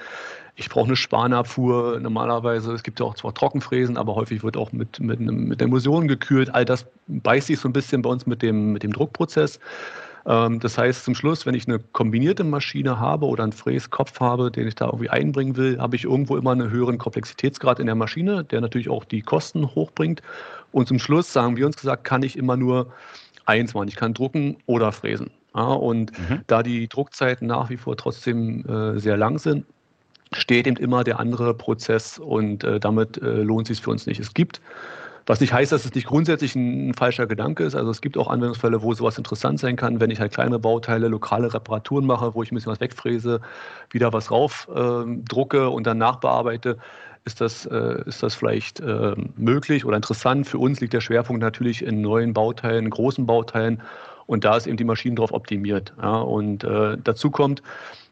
Ich 0.55 0.67
brauche 0.67 0.87
eine 0.87 0.97
Spanabfuhr 0.97 1.99
normalerweise. 2.01 2.73
Es 2.73 2.83
gibt 2.83 2.99
ja 2.99 3.05
auch 3.05 3.15
zwar 3.15 3.33
Trockenfräsen, 3.33 3.95
aber 3.95 4.15
häufig 4.15 4.43
wird 4.43 4.57
auch 4.57 4.73
mit, 4.73 4.99
mit, 4.99 5.21
mit 5.21 5.61
Emulsion 5.61 6.09
gekühlt. 6.09 6.53
All 6.53 6.65
das 6.65 6.85
beißt 7.07 7.47
sich 7.47 7.59
so 7.59 7.69
ein 7.69 7.73
bisschen 7.73 8.01
bei 8.01 8.09
uns 8.09 8.25
mit 8.25 8.41
dem, 8.41 8.73
mit 8.73 8.83
dem 8.83 8.91
Druckprozess. 8.91 9.59
Ähm, 10.27 10.59
das 10.59 10.77
heißt, 10.77 11.05
zum 11.05 11.15
Schluss, 11.15 11.45
wenn 11.45 11.55
ich 11.55 11.67
eine 11.67 11.79
kombinierte 11.79 12.43
Maschine 12.43 12.99
habe 12.99 13.25
oder 13.25 13.43
einen 13.43 13.53
Fräskopf 13.53 14.19
habe, 14.19 14.51
den 14.51 14.67
ich 14.67 14.75
da 14.75 14.85
irgendwie 14.85 15.09
einbringen 15.09 15.55
will, 15.55 15.79
habe 15.79 15.95
ich 15.95 16.03
irgendwo 16.03 16.35
immer 16.35 16.51
einen 16.51 16.69
höheren 16.69 16.97
Komplexitätsgrad 16.97 17.79
in 17.79 17.85
der 17.85 17.95
Maschine, 17.95 18.43
der 18.43 18.61
natürlich 18.61 18.89
auch 18.89 19.05
die 19.05 19.21
Kosten 19.21 19.73
hochbringt. 19.73 20.21
Und 20.71 20.87
zum 20.87 20.99
Schluss, 20.99 21.31
sagen 21.31 21.55
wir 21.55 21.65
uns 21.65 21.77
gesagt, 21.77 22.03
kann 22.03 22.23
ich 22.23 22.37
immer 22.37 22.57
nur 22.57 22.91
eins 23.45 23.73
machen. 23.73 23.87
Ich 23.87 23.95
kann 23.95 24.13
drucken 24.13 24.57
oder 24.65 24.91
fräsen. 24.91 25.31
Ja, 25.55 25.63
und 25.63 26.11
mhm. 26.19 26.41
da 26.47 26.61
die 26.61 26.87
Druckzeiten 26.87 27.47
nach 27.47 27.69
wie 27.69 27.77
vor 27.77 27.95
trotzdem 27.95 28.65
äh, 28.65 28.99
sehr 28.99 29.17
lang 29.17 29.39
sind, 29.39 29.65
steht 30.33 30.67
eben 30.67 30.75
immer 30.75 31.05
der 31.05 31.19
andere 31.19 31.53
Prozess 31.53 32.19
und 32.19 32.65
äh, 32.65 32.79
damit 32.81 33.17
äh, 33.21 33.41
lohnt 33.43 33.67
sich 33.67 33.81
für 33.81 33.91
uns 33.91 34.05
nicht. 34.05 34.19
Es 34.19 34.33
gibt, 34.33 34.61
was 35.27 35.41
nicht 35.41 35.53
heißt, 35.53 35.71
dass 35.73 35.85
es 35.85 35.93
nicht 35.93 36.07
grundsätzlich 36.07 36.55
ein, 36.55 36.93
falscher 36.93 37.27
Gedanke 37.27 37.63
ist. 37.63 37.75
Also 37.75 37.91
es 37.91 38.01
gibt 38.01 38.17
auch 38.17 38.29
Anwendungsfälle, 38.29 38.81
wo 38.81 38.93
sowas 38.93 39.17
interessant 39.17 39.59
sein 39.59 39.75
kann, 39.75 39.99
wenn 39.99 40.09
ich 40.09 40.19
halt 40.19 40.33
kleine 40.33 40.57
Bauteile, 40.57 41.09
lokale 41.09 41.53
Reparaturen 41.53 42.05
mache, 42.05 42.33
wo 42.33 42.43
ich 42.43 42.51
ein 42.51 42.55
bisschen 42.55 42.71
was 42.71 42.79
wegfräse, 42.79 43.41
wieder 43.91 44.13
was 44.13 44.31
rauf 44.31 44.67
äh, 44.73 45.03
drucke 45.25 45.69
und 45.69 45.85
dann 45.85 45.97
nachbearbeite. 45.97 46.77
Ist 47.25 47.41
das, 47.41 47.65
äh, 47.65 48.03
ist 48.05 48.23
das 48.23 48.35
vielleicht 48.35 48.79
äh, 48.79 49.15
möglich 49.35 49.83
oder 49.83 49.97
interessant? 49.97 50.47
Für 50.47 50.59
uns 50.59 50.79
liegt 50.79 50.93
der 50.93 51.01
Schwerpunkt 51.01 51.41
natürlich 51.41 51.83
in 51.83 51.99
neuen 51.99 52.33
Bauteilen, 52.33 52.89
großen 52.89 53.25
Bauteilen 53.25 53.81
und 54.27 54.45
da 54.45 54.55
ist 54.55 54.65
eben 54.65 54.77
die 54.77 54.85
Maschine 54.85 55.15
drauf 55.15 55.33
optimiert. 55.33 55.93
Ja? 56.01 56.19
Und 56.19 56.63
äh, 56.63 56.97
dazu 57.03 57.29
kommt, 57.29 57.61
ähm, 57.61 58.06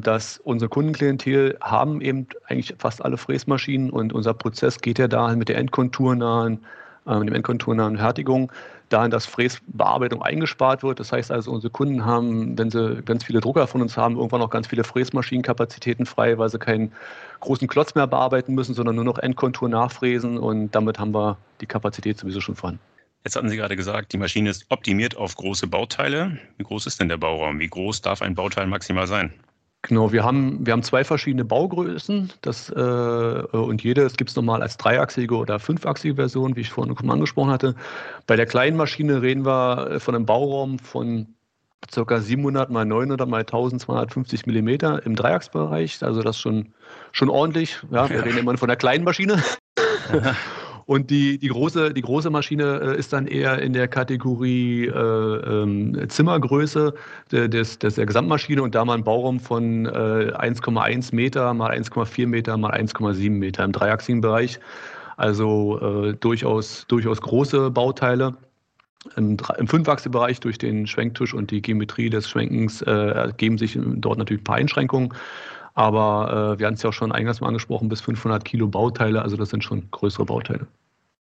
dass 0.00 0.38
unsere 0.38 0.68
Kundenklientel 0.68 1.56
haben 1.60 2.00
eben 2.00 2.26
eigentlich 2.46 2.74
fast 2.78 3.04
alle 3.04 3.16
Fräsmaschinen 3.16 3.90
und 3.90 4.12
unser 4.12 4.34
Prozess 4.34 4.80
geht 4.80 4.98
ja 4.98 5.08
dahin 5.08 5.38
mit 5.38 5.48
der 5.48 5.58
endkonturnahen, 5.58 6.64
äh, 7.06 7.18
dem 7.18 7.32
endkonturnahen 7.32 7.96
Fertigung, 7.96 8.50
dahin, 8.88 9.10
dass 9.10 9.26
Fräsbearbeitung 9.26 10.22
eingespart 10.22 10.82
wird. 10.82 11.00
Das 11.00 11.12
heißt 11.12 11.30
also, 11.30 11.50
unsere 11.50 11.70
Kunden 11.70 12.04
haben, 12.04 12.56
wenn 12.58 12.70
sie 12.70 13.02
ganz 13.04 13.24
viele 13.24 13.40
Drucker 13.40 13.66
von 13.66 13.82
uns 13.82 13.96
haben, 13.96 14.16
irgendwann 14.16 14.42
auch 14.42 14.50
ganz 14.50 14.66
viele 14.66 14.84
Fräsmaschinenkapazitäten 14.84 16.06
frei, 16.06 16.38
weil 16.38 16.48
sie 16.48 16.58
keinen 16.58 16.92
großen 17.40 17.68
Klotz 17.68 17.94
mehr 17.94 18.06
bearbeiten 18.06 18.54
müssen, 18.54 18.74
sondern 18.74 18.96
nur 18.96 19.04
noch 19.04 19.18
Endkontur 19.18 19.68
nachfräsen 19.68 20.38
und 20.38 20.74
damit 20.74 20.98
haben 20.98 21.12
wir 21.12 21.36
die 21.60 21.66
Kapazität 21.66 22.18
sowieso 22.18 22.40
schon 22.40 22.56
vorhanden. 22.56 22.80
Jetzt 23.24 23.36
hatten 23.36 23.48
Sie 23.48 23.56
gerade 23.56 23.74
gesagt, 23.74 24.12
die 24.12 24.18
Maschine 24.18 24.50
ist 24.50 24.66
optimiert 24.68 25.16
auf 25.16 25.34
große 25.34 25.66
Bauteile. 25.66 26.38
Wie 26.58 26.62
groß 26.62 26.86
ist 26.86 27.00
denn 27.00 27.08
der 27.08 27.16
Bauraum? 27.16 27.58
Wie 27.58 27.68
groß 27.68 28.02
darf 28.02 28.20
ein 28.20 28.34
Bauteil 28.34 28.66
maximal 28.66 29.06
sein? 29.06 29.32
Genau, 29.86 30.12
wir 30.12 30.24
haben, 30.24 30.64
wir 30.64 30.72
haben 30.72 30.82
zwei 30.82 31.04
verschiedene 31.04 31.44
Baugrößen. 31.44 32.32
Das, 32.40 32.70
äh, 32.70 32.72
und 32.72 33.82
jede, 33.82 34.02
es 34.02 34.16
gibt 34.16 34.30
es 34.30 34.36
nochmal 34.36 34.62
als 34.62 34.78
dreiachsige 34.78 35.36
oder 35.36 35.58
fünfachsige 35.58 36.14
Version, 36.14 36.56
wie 36.56 36.62
ich 36.62 36.70
vorhin 36.70 36.96
schon 36.96 37.10
angesprochen 37.10 37.50
hatte. 37.50 37.74
Bei 38.26 38.34
der 38.34 38.46
kleinen 38.46 38.78
Maschine 38.78 39.20
reden 39.20 39.44
wir 39.44 39.90
äh, 39.90 40.00
von 40.00 40.14
einem 40.14 40.24
Bauraum 40.24 40.78
von 40.78 41.26
ca. 41.92 42.18
700 42.18 42.70
mal 42.70 42.86
900 42.86 43.28
mal 43.28 43.40
1250 43.40 44.46
Millimeter 44.46 45.04
im 45.04 45.16
Dreiachsbereich. 45.16 46.02
Also 46.02 46.22
das 46.22 46.36
ist 46.36 46.40
schon, 46.40 46.72
schon 47.12 47.28
ordentlich. 47.28 47.78
Ja, 47.90 48.08
wir 48.08 48.16
ja. 48.16 48.22
reden 48.22 48.38
immer 48.38 48.56
von 48.56 48.68
der 48.68 48.78
kleinen 48.78 49.04
Maschine. 49.04 49.42
Und 50.86 51.10
die, 51.10 51.38
die, 51.38 51.48
große, 51.48 51.94
die 51.94 52.02
große 52.02 52.30
Maschine 52.30 52.80
äh, 52.80 52.98
ist 52.98 53.12
dann 53.12 53.26
eher 53.26 53.60
in 53.60 53.72
der 53.72 53.88
Kategorie 53.88 54.86
äh, 54.86 54.90
ähm, 54.90 56.08
Zimmergröße 56.08 56.94
des, 57.30 57.78
des, 57.78 57.94
der 57.94 58.06
Gesamtmaschine 58.06 58.62
und 58.62 58.74
da 58.74 58.84
mal 58.84 58.94
ein 58.94 59.04
Bauraum 59.04 59.40
von 59.40 59.86
äh, 59.86 59.88
1,1 59.88 61.14
Meter 61.14 61.54
mal 61.54 61.70
1,4 61.70 62.26
Meter 62.26 62.56
mal 62.56 62.72
1,7 62.72 63.30
Meter 63.30 63.64
im 63.64 63.72
dreiachsigen 63.72 64.20
Bereich. 64.20 64.60
Also 65.16 65.80
äh, 65.80 66.14
durchaus, 66.14 66.86
durchaus 66.88 67.20
große 67.20 67.70
Bauteile. 67.70 68.36
Im, 69.16 69.36
im 69.58 69.68
Fünfachse-Bereich 69.68 70.40
durch 70.40 70.56
den 70.56 70.86
Schwenktisch 70.86 71.34
und 71.34 71.50
die 71.50 71.60
Geometrie 71.60 72.08
des 72.08 72.28
Schwenkens 72.28 72.80
äh, 72.82 72.90
ergeben 72.90 73.58
sich 73.58 73.78
dort 73.78 74.18
natürlich 74.18 74.40
ein 74.40 74.44
paar 74.44 74.56
Einschränkungen. 74.56 75.12
Aber 75.74 76.54
äh, 76.54 76.58
wir 76.58 76.66
hatten 76.66 76.76
es 76.76 76.82
ja 76.82 76.90
auch 76.90 76.94
schon 76.94 77.12
eingangs 77.12 77.40
mal 77.40 77.48
angesprochen, 77.48 77.88
bis 77.88 78.00
500 78.00 78.44
Kilo 78.44 78.68
Bauteile, 78.68 79.22
also 79.22 79.36
das 79.36 79.50
sind 79.50 79.64
schon 79.64 79.90
größere 79.90 80.24
Bauteile. 80.24 80.66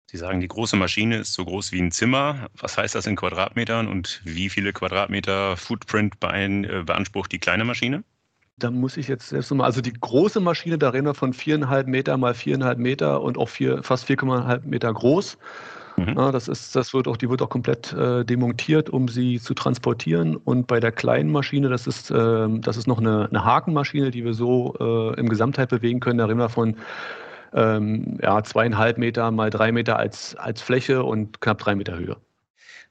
Sie 0.09 0.18
sagen, 0.18 0.40
die 0.40 0.46
große 0.46 0.76
Maschine 0.76 1.16
ist 1.18 1.35
so 1.35 1.44
groß 1.44 1.72
wie 1.72 1.80
ein 1.80 1.90
Zimmer. 1.90 2.46
Was 2.56 2.78
heißt 2.78 2.94
das 2.94 3.09
in 3.09 3.16
Quadratmetern 3.16 3.88
und 3.88 4.20
wie 4.24 4.48
viele 4.48 4.72
Quadratmeter 4.72 5.56
Footprint 5.56 6.14
äh, 6.22 6.82
beansprucht 6.85 7.32
die 7.32 7.40
kleine 7.40 7.64
Maschine? 7.64 8.04
Da 8.56 8.70
muss 8.70 8.96
ich 8.96 9.09
jetzt 9.09 9.28
selbst 9.28 9.50
nochmal, 9.50 9.66
also 9.66 9.80
die 9.80 9.92
große 9.92 10.40
Maschine, 10.40 10.78
da 10.78 10.90
reden 10.90 11.06
wir 11.06 11.14
von 11.14 11.32
viereinhalb 11.32 11.88
Meter 11.88 12.16
mal 12.16 12.35
viereinhalb 12.35 12.78
Meter 12.78 13.20
und 13.20 13.37
auch 13.37 13.48
vier, 13.48 13.82
fast 13.82 14.09
4,5 14.09 14.61
Meter 14.64 14.94
groß. 14.94 15.37
Mhm. 15.96 16.14
Ja, 16.16 16.30
das 16.30 16.48
ist, 16.48 16.76
das 16.76 16.92
wird 16.92 17.09
auch, 17.09 17.16
die 17.16 17.30
wird 17.30 17.40
auch 17.42 17.48
komplett 17.48 17.92
äh, 17.92 18.24
demontiert, 18.24 18.90
um 18.90 19.09
sie 19.09 19.40
zu 19.40 19.54
transportieren. 19.54 20.37
Und 20.37 20.66
bei 20.66 20.78
der 20.78 20.92
kleinen 20.92 21.30
Maschine, 21.30 21.68
das 21.68 21.87
ist, 21.87 22.11
äh, 22.11 22.48
das 22.61 22.76
ist 22.76 22.87
noch 22.87 22.98
eine, 22.98 23.28
eine 23.30 23.44
Hakenmaschine, 23.44 24.11
die 24.11 24.24
wir 24.24 24.35
so 24.35 24.74
äh, 24.78 25.18
im 25.18 25.28
Gesamtheit 25.28 25.70
bewegen 25.70 26.00
können. 26.00 26.18
Da 26.18 26.26
reden 26.26 26.38
wir 26.38 26.50
von 26.50 26.76
ähm, 27.54 28.18
ja, 28.22 28.42
zweieinhalb 28.42 28.98
Meter 28.98 29.30
mal 29.30 29.50
drei 29.50 29.72
Meter 29.72 29.98
als, 29.98 30.35
als 30.37 30.61
Fläche 30.61 31.02
und 31.02 31.40
knapp 31.40 31.59
drei 31.59 31.74
Meter 31.74 31.96
Höhe. 31.96 32.16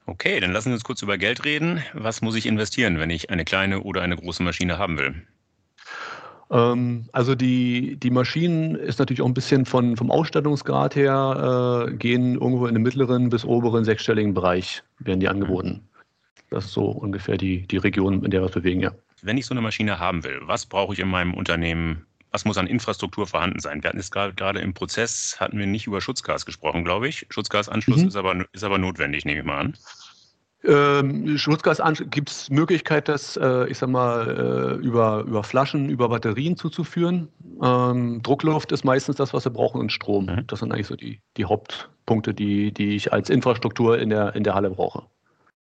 Okay, 0.06 0.38
dann 0.40 0.52
lassen 0.52 0.68
Sie 0.70 0.74
uns 0.74 0.84
kurz 0.84 1.02
über 1.02 1.18
Geld 1.18 1.44
reden. 1.44 1.82
Was 1.92 2.22
muss 2.22 2.36
ich 2.36 2.46
investieren, 2.46 2.98
wenn 2.98 3.10
ich 3.10 3.30
eine 3.30 3.44
kleine 3.44 3.82
oder 3.82 4.02
eine 4.02 4.16
große 4.16 4.42
Maschine 4.42 4.78
haben 4.78 4.98
will? 4.98 5.14
Ähm, 6.50 7.08
also 7.12 7.34
die, 7.34 7.96
die 7.96 8.10
Maschinen 8.10 8.76
ist 8.76 8.98
natürlich 8.98 9.22
auch 9.22 9.26
ein 9.26 9.34
bisschen 9.34 9.64
von, 9.64 9.96
vom 9.96 10.10
Ausstattungsgrad 10.10 10.94
her, 10.96 11.88
äh, 11.88 11.92
gehen 11.94 12.34
irgendwo 12.34 12.66
in 12.66 12.74
den 12.74 12.82
mittleren 12.82 13.30
bis 13.30 13.44
oberen 13.44 13.84
sechsstelligen 13.84 14.34
Bereich, 14.34 14.82
werden 14.98 15.20
die 15.20 15.28
angeboten. 15.28 15.82
Das 16.50 16.66
ist 16.66 16.72
so 16.72 16.84
ungefähr 16.86 17.36
die, 17.36 17.66
die 17.66 17.78
Region, 17.78 18.24
in 18.24 18.30
der 18.30 18.40
wir 18.40 18.46
uns 18.46 18.54
bewegen, 18.54 18.80
ja. 18.80 18.92
Wenn 19.22 19.38
ich 19.38 19.46
so 19.46 19.54
eine 19.54 19.62
Maschine 19.62 19.98
haben 19.98 20.22
will, 20.24 20.40
was 20.42 20.66
brauche 20.66 20.92
ich 20.92 21.00
in 21.00 21.08
meinem 21.08 21.34
Unternehmen? 21.34 22.06
Was 22.30 22.44
muss 22.44 22.58
an 22.58 22.66
Infrastruktur 22.66 23.26
vorhanden 23.26 23.60
sein? 23.60 23.82
Wir 23.82 23.88
hatten 23.88 23.98
jetzt 23.98 24.12
gerade 24.12 24.60
im 24.60 24.74
Prozess, 24.74 25.36
hatten 25.40 25.58
wir 25.58 25.66
nicht 25.66 25.86
über 25.86 26.00
Schutzgas 26.00 26.44
gesprochen, 26.44 26.84
glaube 26.84 27.08
ich. 27.08 27.26
Schutzgasanschluss 27.30 28.02
mhm. 28.02 28.08
ist, 28.08 28.16
aber, 28.16 28.44
ist 28.52 28.62
aber 28.62 28.78
notwendig, 28.78 29.24
nehme 29.24 29.40
ich 29.40 29.46
mal 29.46 29.58
an. 29.58 29.76
Ähm, 30.64 31.38
Schutzgas 31.38 31.80
gibt 32.10 32.30
es 32.30 32.50
Möglichkeit, 32.50 33.08
das, 33.08 33.36
äh, 33.36 33.68
ich 33.68 33.78
sag 33.78 33.88
mal, 33.88 34.78
äh, 34.80 34.84
über, 34.84 35.24
über 35.26 35.44
Flaschen, 35.44 35.88
über 35.88 36.08
Batterien 36.08 36.56
zuzuführen. 36.56 37.28
Ähm, 37.62 38.22
Druckluft 38.22 38.72
ist 38.72 38.84
meistens 38.84 39.16
das, 39.16 39.32
was 39.32 39.44
wir 39.44 39.52
brauchen 39.52 39.80
und 39.80 39.92
Strom. 39.92 40.26
Mhm. 40.26 40.46
Das 40.46 40.60
sind 40.60 40.72
eigentlich 40.72 40.86
so 40.86 40.96
die, 40.96 41.20
die 41.36 41.44
Hauptpunkte, 41.44 42.34
die, 42.34 42.72
die 42.72 42.96
ich 42.96 43.12
als 43.12 43.30
Infrastruktur 43.30 43.98
in 43.98 44.10
der, 44.10 44.34
in 44.34 44.44
der 44.44 44.54
Halle 44.54 44.70
brauche. 44.70 45.04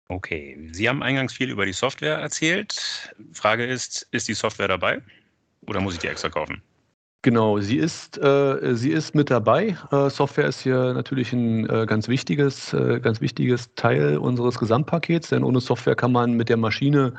Okay, 0.08 0.58
Sie 0.72 0.88
haben 0.88 1.02
eingangs 1.02 1.34
viel 1.34 1.50
über 1.50 1.66
die 1.66 1.74
Software 1.74 2.18
erzählt. 2.18 3.14
Frage 3.34 3.66
ist, 3.66 4.08
ist 4.12 4.28
die 4.28 4.34
Software 4.34 4.68
dabei 4.68 5.02
oder 5.68 5.82
muss 5.82 5.96
ich 5.96 6.00
die 6.00 6.08
extra 6.08 6.30
kaufen? 6.30 6.62
Genau, 7.22 7.60
sie 7.60 7.78
ist, 7.78 8.20
äh, 8.20 8.76
sie 8.76 8.92
ist 8.92 9.16
mit 9.16 9.32
dabei. 9.32 9.76
Äh, 9.92 10.10
Software 10.12 10.48
ist 10.48 10.62
hier 10.62 10.94
natürlich 10.94 11.34
ein 11.34 11.68
äh, 11.68 11.86
ganz 11.88 12.08
wichtiges, 12.08 12.72
äh, 12.74 13.00
ganz 13.00 13.20
wichtiges 13.20 13.74
Teil 13.74 14.20
unseres 14.20 14.60
Gesamtpakets, 14.60 15.30
denn 15.30 15.44
ohne 15.44 15.60
Software 15.60 15.96
kann 15.96 16.12
man 16.12 16.34
mit 16.34 16.50
der 16.50 16.58
Maschine 16.58 17.14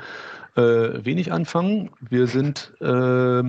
äh, 0.55 1.05
wenig 1.05 1.31
anfangen. 1.33 1.89
Wir 1.99 2.27
sind, 2.27 2.73
äh, 2.79 3.43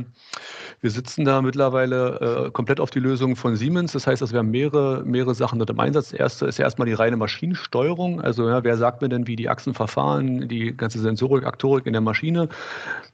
wir 0.81 0.91
sitzen 0.91 1.25
da 1.25 1.43
mittlerweile 1.43 2.47
äh, 2.47 2.51
komplett 2.51 2.79
auf 2.81 2.91
die 2.91 3.01
Lösung 3.01 3.35
von 3.35 3.57
Siemens. 3.57 3.93
Das 3.93 4.07
heißt, 4.07 4.23
dass 4.23 4.33
wir 4.33 4.39
haben 4.39 4.51
mehrere, 4.51 5.03
mehrere 5.05 5.35
Sachen 5.35 5.59
dort 5.59 5.71
im 5.71 5.81
Einsatz. 5.81 6.11
Das 6.11 6.19
erste 6.19 6.47
ist 6.47 6.59
erstmal 6.59 6.87
die 6.87 6.95
reine 6.95 7.17
Maschinensteuerung. 7.17 8.21
Also 8.21 8.49
ja, 8.49 8.63
wer 8.63 8.77
sagt 8.77 9.03
mir 9.03 9.09
denn, 9.09 9.27
wie 9.27 9.37
die 9.37 9.49
Achsen 9.49 9.75
verfahren, 9.75 10.49
die 10.49 10.77
ganze 10.77 11.01
Sensorik, 11.01 11.45
Aktorik 11.45 11.87
in 11.87 11.93
der 11.93 12.03
Maschine. 12.03 12.49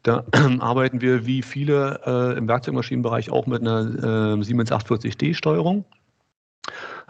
Da 0.03 0.25
arbeiten 0.61 1.01
wir 1.01 1.27
wie 1.27 1.43
viele 1.43 2.01
äh, 2.05 2.39
im 2.39 2.49
Werkzeugmaschinenbereich 2.49 3.31
auch 3.31 3.47
mit 3.47 3.63
einer 3.63 4.37
äh, 4.37 4.43
Siemens 4.43 4.71
840D-Steuerung. 4.71 5.85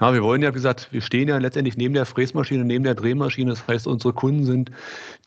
Ja, 0.01 0.13
wir 0.13 0.23
wollen 0.25 0.43
ja, 0.43 0.51
wie 0.51 0.55
gesagt, 0.55 0.89
wir 0.91 1.01
stehen 1.01 1.29
ja 1.29 1.39
letztendlich 1.39 1.77
neben 1.77 1.95
der 1.95 2.05
Fräsmaschine, 2.05 2.65
neben 2.65 2.83
der 2.83 2.97
Drehmaschine. 2.97 3.51
Das 3.51 3.67
heißt, 3.69 3.87
unsere 3.87 4.13
Kunden 4.13 4.45
sind 4.45 4.73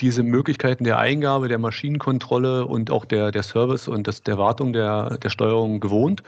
diese 0.01 0.23
Möglichkeiten 0.23 0.83
der 0.83 0.99
Eingabe, 0.99 1.47
der 1.47 1.57
Maschinenkontrolle 1.57 2.65
und 2.65 2.91
auch 2.91 3.05
der, 3.05 3.31
der 3.31 3.43
Service 3.43 3.87
und 3.87 4.07
das, 4.07 4.23
der 4.23 4.37
Wartung 4.37 4.73
der, 4.73 5.17
der 5.19 5.29
Steuerung 5.29 5.79
gewohnt. 5.79 6.21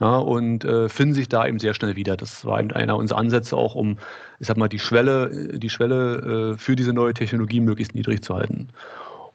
Ja, 0.00 0.16
und 0.18 0.64
äh, 0.64 0.88
finden 0.90 1.14
sich 1.14 1.28
da 1.28 1.46
eben 1.46 1.58
sehr 1.58 1.72
schnell 1.72 1.96
wieder. 1.96 2.16
Das 2.16 2.44
war 2.44 2.60
eben 2.60 2.72
einer 2.72 2.96
unserer 2.96 3.18
Ansätze 3.18 3.56
auch, 3.56 3.74
um, 3.74 3.98
ich 4.40 4.46
sag 4.46 4.58
mal, 4.58 4.68
die 4.68 4.78
Schwelle, 4.78 5.58
die 5.58 5.70
Schwelle 5.70 6.52
äh, 6.54 6.58
für 6.58 6.76
diese 6.76 6.92
neue 6.92 7.14
Technologie 7.14 7.60
möglichst 7.60 7.94
niedrig 7.94 8.22
zu 8.22 8.34
halten. 8.34 8.68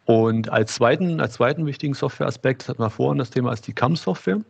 Und 0.06 0.50
als 0.50 0.76
zweiten, 0.76 1.20
als 1.20 1.34
zweiten 1.34 1.66
wichtigen 1.66 1.94
Softwareaspekt, 1.94 2.62
das 2.62 2.70
hatten 2.70 2.84
wir 2.84 2.90
vorhin, 2.90 3.18
das 3.18 3.32
Thema 3.32 3.54
ist 3.54 3.66
die 3.68 3.74
CAM-Software. 3.74 4.42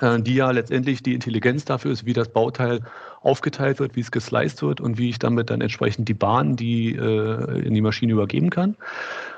Äh, 0.00 0.20
die 0.20 0.34
ja 0.34 0.50
letztendlich 0.50 1.02
die 1.02 1.14
Intelligenz 1.14 1.64
dafür 1.64 1.92
ist, 1.92 2.04
wie 2.04 2.12
das 2.12 2.28
Bauteil 2.28 2.80
aufgeteilt 3.22 3.80
wird, 3.80 3.96
wie 3.96 4.00
es 4.00 4.10
gesliced 4.10 4.62
wird 4.62 4.80
und 4.80 4.98
wie 4.98 5.10
ich 5.10 5.18
damit 5.18 5.50
dann 5.50 5.60
entsprechend 5.60 6.08
die 6.08 6.14
Bahn, 6.14 6.56
die 6.56 6.94
äh, 6.94 7.66
in 7.66 7.74
die 7.74 7.80
Maschine 7.80 8.12
übergeben 8.12 8.50
kann. 8.50 8.76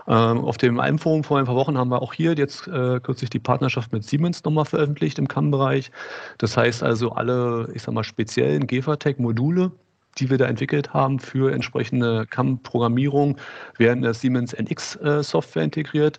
Ähm, 0.06 0.44
auf 0.44 0.56
dem 0.56 0.80
Almforum 0.80 1.24
vor 1.24 1.38
ein 1.38 1.44
paar 1.44 1.54
Wochen 1.54 1.78
haben 1.78 1.90
wir 1.90 2.02
auch 2.02 2.12
hier 2.12 2.34
jetzt 2.34 2.66
äh, 2.66 3.00
kürzlich 3.00 3.30
die 3.30 3.38
Partnerschaft 3.38 3.92
mit 3.92 4.04
Siemens 4.04 4.44
nochmal 4.44 4.64
veröffentlicht 4.64 5.18
im 5.18 5.28
CAM-Bereich. 5.28 5.90
Das 6.38 6.56
heißt 6.56 6.82
also 6.82 7.12
alle, 7.12 7.68
ich 7.74 7.82
sag 7.82 7.94
mal, 7.94 8.04
speziellen 8.04 8.66
Gefatec-Module, 8.66 9.70
die 10.18 10.30
wir 10.30 10.38
da 10.38 10.46
entwickelt 10.46 10.92
haben 10.92 11.20
für 11.20 11.52
entsprechende 11.52 12.26
CAM-Programmierung, 12.26 13.36
werden 13.76 13.98
in 13.98 14.04
das 14.04 14.20
Siemens 14.20 14.52
NX-Software 14.52 15.62
integriert 15.62 16.18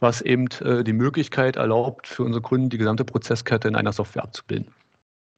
was 0.00 0.20
eben 0.20 0.48
äh, 0.60 0.84
die 0.84 0.92
Möglichkeit 0.92 1.56
erlaubt, 1.56 2.06
für 2.06 2.22
unsere 2.22 2.42
Kunden 2.42 2.70
die 2.70 2.78
gesamte 2.78 3.04
Prozesskette 3.04 3.68
in 3.68 3.74
einer 3.74 3.92
Software 3.92 4.24
abzubilden. 4.24 4.72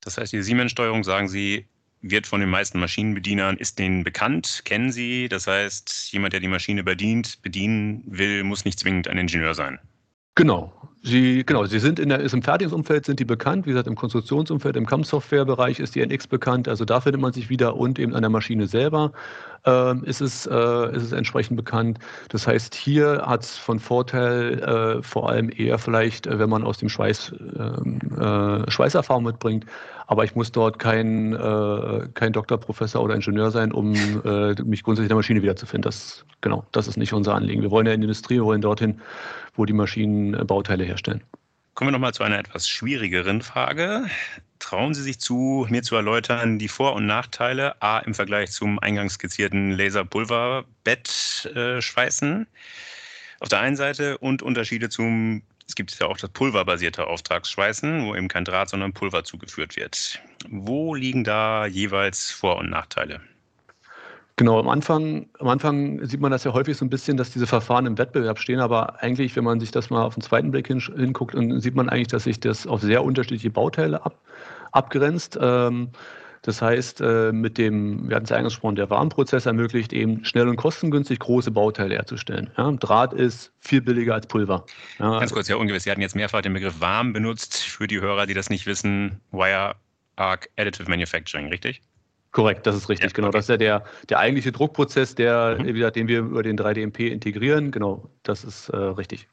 Das 0.03 0.19
heißt, 0.19 0.33
die 0.33 0.43
Siemens-Steuerung, 0.43 1.05
sagen 1.05 1.29
Sie, 1.29 1.67
wird 2.03 2.27
von 2.27 2.41
den 2.41 2.49
meisten 2.49 2.81
Maschinenbedienern, 2.81 3.57
ist 3.57 3.79
denen 3.79 4.05
bekannt, 4.05 4.63
kennen 4.65 4.91
sie. 4.91 5.29
Das 5.29 5.47
heißt, 5.47 6.13
jemand, 6.13 6.33
der 6.33 6.41
die 6.41 6.49
Maschine 6.49 6.83
bedient, 6.83 7.43
bedienen 7.43 8.03
will, 8.07 8.43
muss 8.45 8.65
nicht 8.65 8.79
zwingend 8.79 9.09
ein 9.09 9.19
Ingenieur 9.19 9.55
sein. 9.55 9.79
Genau. 10.41 10.73
Sie, 11.03 11.45
genau, 11.45 11.67
sie 11.67 11.79
sind 11.79 11.99
in 11.99 12.09
der, 12.09 12.21
ist 12.21 12.33
im 12.33 12.41
Fertigungsumfeld 12.43 13.05
sind 13.05 13.21
die 13.21 13.27
bekannt, 13.27 13.67
wie 13.67 13.71
gesagt, 13.71 13.87
im 13.87 13.95
Konstruktionsumfeld, 13.95 14.75
im 14.75 14.87
CAM-Software-Bereich 14.87 15.81
ist 15.81 15.95
die 15.95 16.01
NX 16.01 16.29
bekannt, 16.29 16.67
also 16.67 16.87
da 16.87 17.03
findet 17.03 17.21
man 17.21 17.35
sich 17.35 17.51
wieder 17.51 17.77
und 17.77 17.99
eben 17.99 18.15
an 18.15 18.23
der 18.23 18.31
Maschine 18.31 18.67
selber 18.67 19.13
äh, 19.67 19.99
ist, 20.07 20.23
es, 20.23 20.47
äh, 20.47 20.97
ist 20.97 21.03
es 21.03 21.13
entsprechend 21.13 21.59
bekannt. 21.59 21.99
Das 22.31 22.47
heißt, 22.47 22.75
hier 22.75 23.23
hat 23.27 23.43
es 23.43 23.59
von 23.59 23.79
Vorteil 23.79 24.61
äh, 24.61 25.03
vor 25.03 25.29
allem 25.29 25.51
eher 25.55 25.79
vielleicht, 25.79 26.27
äh, 26.27 26.39
wenn 26.39 26.49
man 26.49 26.65
aus 26.65 26.79
dem 26.79 26.89
Schweiß 26.89 27.35
ähm, 27.59 27.99
äh, 28.19 28.71
Schweißerfahrung 28.71 29.25
mitbringt, 29.25 29.67
aber 30.11 30.25
ich 30.25 30.35
muss 30.35 30.51
dort 30.51 30.81
kein, 30.81 31.35
äh, 31.35 32.09
kein 32.15 32.33
Doktor, 32.33 32.59
Professor 32.59 33.01
oder 33.01 33.15
Ingenieur 33.15 33.53
sein, 33.53 33.71
um 33.71 33.93
mich 33.93 34.83
grundsätzlich 34.83 35.05
in 35.05 35.09
der 35.09 35.17
Maschine 35.17 35.41
wiederzufinden. 35.41 35.83
Das, 35.83 36.25
genau, 36.41 36.67
das 36.73 36.89
ist 36.89 36.97
nicht 36.97 37.13
unser 37.13 37.37
Anliegen. 37.37 37.63
Wir 37.63 37.71
wollen 37.71 37.87
ja 37.87 37.93
in 37.93 38.01
die 38.01 38.07
Industrie, 38.07 38.35
wir 38.35 38.45
wollen 38.45 38.61
dorthin, 38.61 39.01
wo 39.55 39.67
die 39.67 39.73
Maschinen 39.73 40.45
Bauteile 40.49 40.83
herstellen. 40.83 41.23
Kommen 41.75 41.91
wir 41.91 41.93
nochmal 41.93 42.13
zu 42.13 42.25
einer 42.25 42.41
etwas 42.41 42.69
schwierigeren 42.69 43.41
Frage. 43.41 44.07
Trauen 44.59 44.95
Sie 44.95 45.03
sich 45.03 45.21
zu, 45.21 45.69
mir 45.71 45.85
zu 45.85 45.95
erläutern, 45.95 46.59
die 46.59 46.67
Vor- 46.67 46.97
und 46.97 47.07
Nachteile 47.07 47.81
A 47.81 48.01
im 48.01 48.15
Vergleich 48.15 48.51
zum 48.51 48.81
eingangs 48.81 49.15
skizzierten 49.15 49.71
Laserpulverbettschweißen 49.71 52.49
auf 53.39 53.49
der 53.49 53.61
einen 53.61 53.77
Seite 53.77 54.19
und 54.19 54.43
Unterschiede 54.43 54.89
zum, 54.89 55.43
es 55.71 55.77
gibt 55.77 55.97
ja 56.01 56.09
auch 56.09 56.17
das 56.17 56.31
pulverbasierte 56.31 57.07
Auftragsschweißen, 57.07 58.05
wo 58.05 58.17
eben 58.17 58.27
kein 58.27 58.45
Draht, 58.45 58.71
sondern 58.71 58.93
Pulver 58.93 59.23
zugeführt 59.23 59.77
wird. 59.77 60.21
Wo 60.49 60.97
liegen 60.97 61.23
da 61.23 61.65
jeweils 61.65 62.33
Vor- 62.33 62.59
und 62.59 62.71
Nachteile? 62.71 63.21
Genau, 64.35 64.59
am 64.59 64.69
Anfang, 64.69 65.29
am 65.39 65.47
Anfang 65.47 66.05
sieht 66.05 66.21
man 66.21 66.33
das 66.33 66.43
ja 66.43 66.53
häufig 66.53 66.77
so 66.77 66.85
ein 66.85 66.91
bisschen, 66.91 67.17
dass 67.17 67.31
diese 67.31 67.47
Verfahren 67.47 67.87
im 67.87 67.99
Wettbewerb 67.99 68.41
stehen, 68.41 68.59
aber 68.59 69.01
eigentlich, 69.01 69.37
wenn 69.37 69.45
man 69.45 69.61
sich 69.61 69.71
das 69.71 69.91
mal 69.91 70.03
auf 70.03 70.15
den 70.15 70.23
zweiten 70.23 70.51
Blick 70.51 70.67
hin, 70.67 70.81
hinguckt, 70.81 71.37
sieht 71.63 71.77
man 71.77 71.89
eigentlich, 71.89 72.09
dass 72.09 72.25
sich 72.25 72.41
das 72.41 72.67
auf 72.67 72.81
sehr 72.81 73.05
unterschiedliche 73.05 73.51
Bauteile 73.51 74.05
ab, 74.05 74.19
abgrenzt. 74.73 75.39
Ähm, 75.41 75.91
das 76.43 76.63
heißt, 76.63 77.03
äh, 77.03 77.33
mit 77.33 77.59
dem, 77.59 78.09
wir 78.09 78.17
hatten 78.17 78.25
es 78.25 78.31
ja 78.31 78.37
angesprochen, 78.37 78.77
der 78.77 78.89
Warmprozess 78.89 79.45
ermöglicht 79.45 79.93
eben 79.93 80.25
schnell 80.25 80.49
und 80.49 80.57
kostengünstig 80.57 81.19
große 81.19 81.51
Bauteile 81.51 81.97
herzustellen. 81.97 82.51
Ja, 82.57 82.71
Draht 82.73 83.13
ist 83.13 83.53
viel 83.61 83.83
billiger 83.83 84.15
als 84.15 84.27
Pulver. 84.27 84.65
Ja, 84.99 85.19
Ganz 85.19 85.33
kurz, 85.33 85.49
ja 85.49 85.57
ungewiss, 85.57 85.85
Sie 85.85 85.91
hatten 85.91 86.01
jetzt 86.01 86.17
mehrfach 86.17 86.41
den 86.41 86.55
Begriff 86.55 86.81
warm 86.81 87.13
benutzt. 87.13 87.59
Für 87.59 87.87
die 87.87 88.01
Hörer, 88.01 88.27
die 88.27 88.35
das 88.35 88.49
nicht 88.49 88.67
wissen, 88.67 89.21
Wire 89.33 89.75
Arc 90.17 90.49
Additive 90.57 90.89
Manufacturing, 90.89 91.49
richtig? 91.49 91.83
Korrekt, 92.33 92.67
das 92.67 92.77
ist 92.77 92.89
richtig, 92.89 93.11
ja, 93.11 93.15
genau. 93.15 93.29
Okay. 93.29 93.39
Das 93.39 93.45
ist 93.47 93.51
ja 93.51 93.57
der, 93.57 93.85
der 94.09 94.19
eigentliche 94.21 94.53
Druckprozess, 94.53 95.15
der, 95.17 95.59
mhm. 95.59 95.93
den 95.93 96.09
wir 96.09 96.21
über 96.21 96.43
den 96.43 96.57
3DMP 96.57 97.09
integrieren. 97.09 97.71
Genau, 97.71 98.09
das 98.23 98.45
ist 98.45 98.69
äh, 98.69 98.77
richtig. 98.77 99.29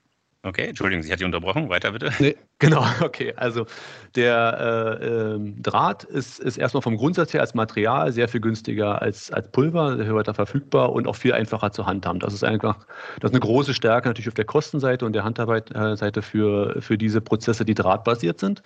Okay, 0.48 0.68
Entschuldigung, 0.68 1.04
ich 1.04 1.12
hatte 1.12 1.20
Sie 1.20 1.26
unterbrochen. 1.26 1.68
Weiter 1.68 1.92
bitte. 1.92 2.10
Nee, 2.20 2.38
genau, 2.58 2.86
okay. 3.02 3.34
Also 3.36 3.66
der 4.16 5.00
äh, 5.02 5.06
äh, 5.06 5.40
Draht 5.62 6.06
ist, 6.06 6.40
ist 6.40 6.58
erstmal 6.58 6.82
vom 6.82 6.96
Grundsatz 6.96 7.34
her 7.34 7.42
als 7.42 7.54
Material 7.54 8.14
sehr 8.14 8.30
viel 8.30 8.40
günstiger 8.40 9.02
als, 9.02 9.30
als 9.30 9.52
Pulver, 9.52 9.98
sehr 9.98 10.16
weiter 10.16 10.34
verfügbar 10.34 10.94
und 10.94 11.06
auch 11.06 11.18
viel 11.18 11.34
einfacher 11.34 11.72
zu 11.72 11.86
handhaben. 11.86 12.20
Das 12.22 12.34
ist 12.34 12.46
einfach 12.46 12.78
das 13.20 13.32
ist 13.32 13.36
eine 13.36 13.42
große 13.42 13.74
Stärke 13.74 14.08
natürlich 14.08 14.30
auf 14.30 14.36
der 14.36 14.46
Kostenseite 14.46 15.06
und 15.06 15.14
der 15.14 15.26
Handarbeit-Seite 15.26 16.22
für, 16.22 16.82
für 16.82 16.98
diese 16.98 17.20
Prozesse, 17.20 17.66
die 17.66 17.74
drahtbasiert 17.74 18.40
sind. 18.40 18.64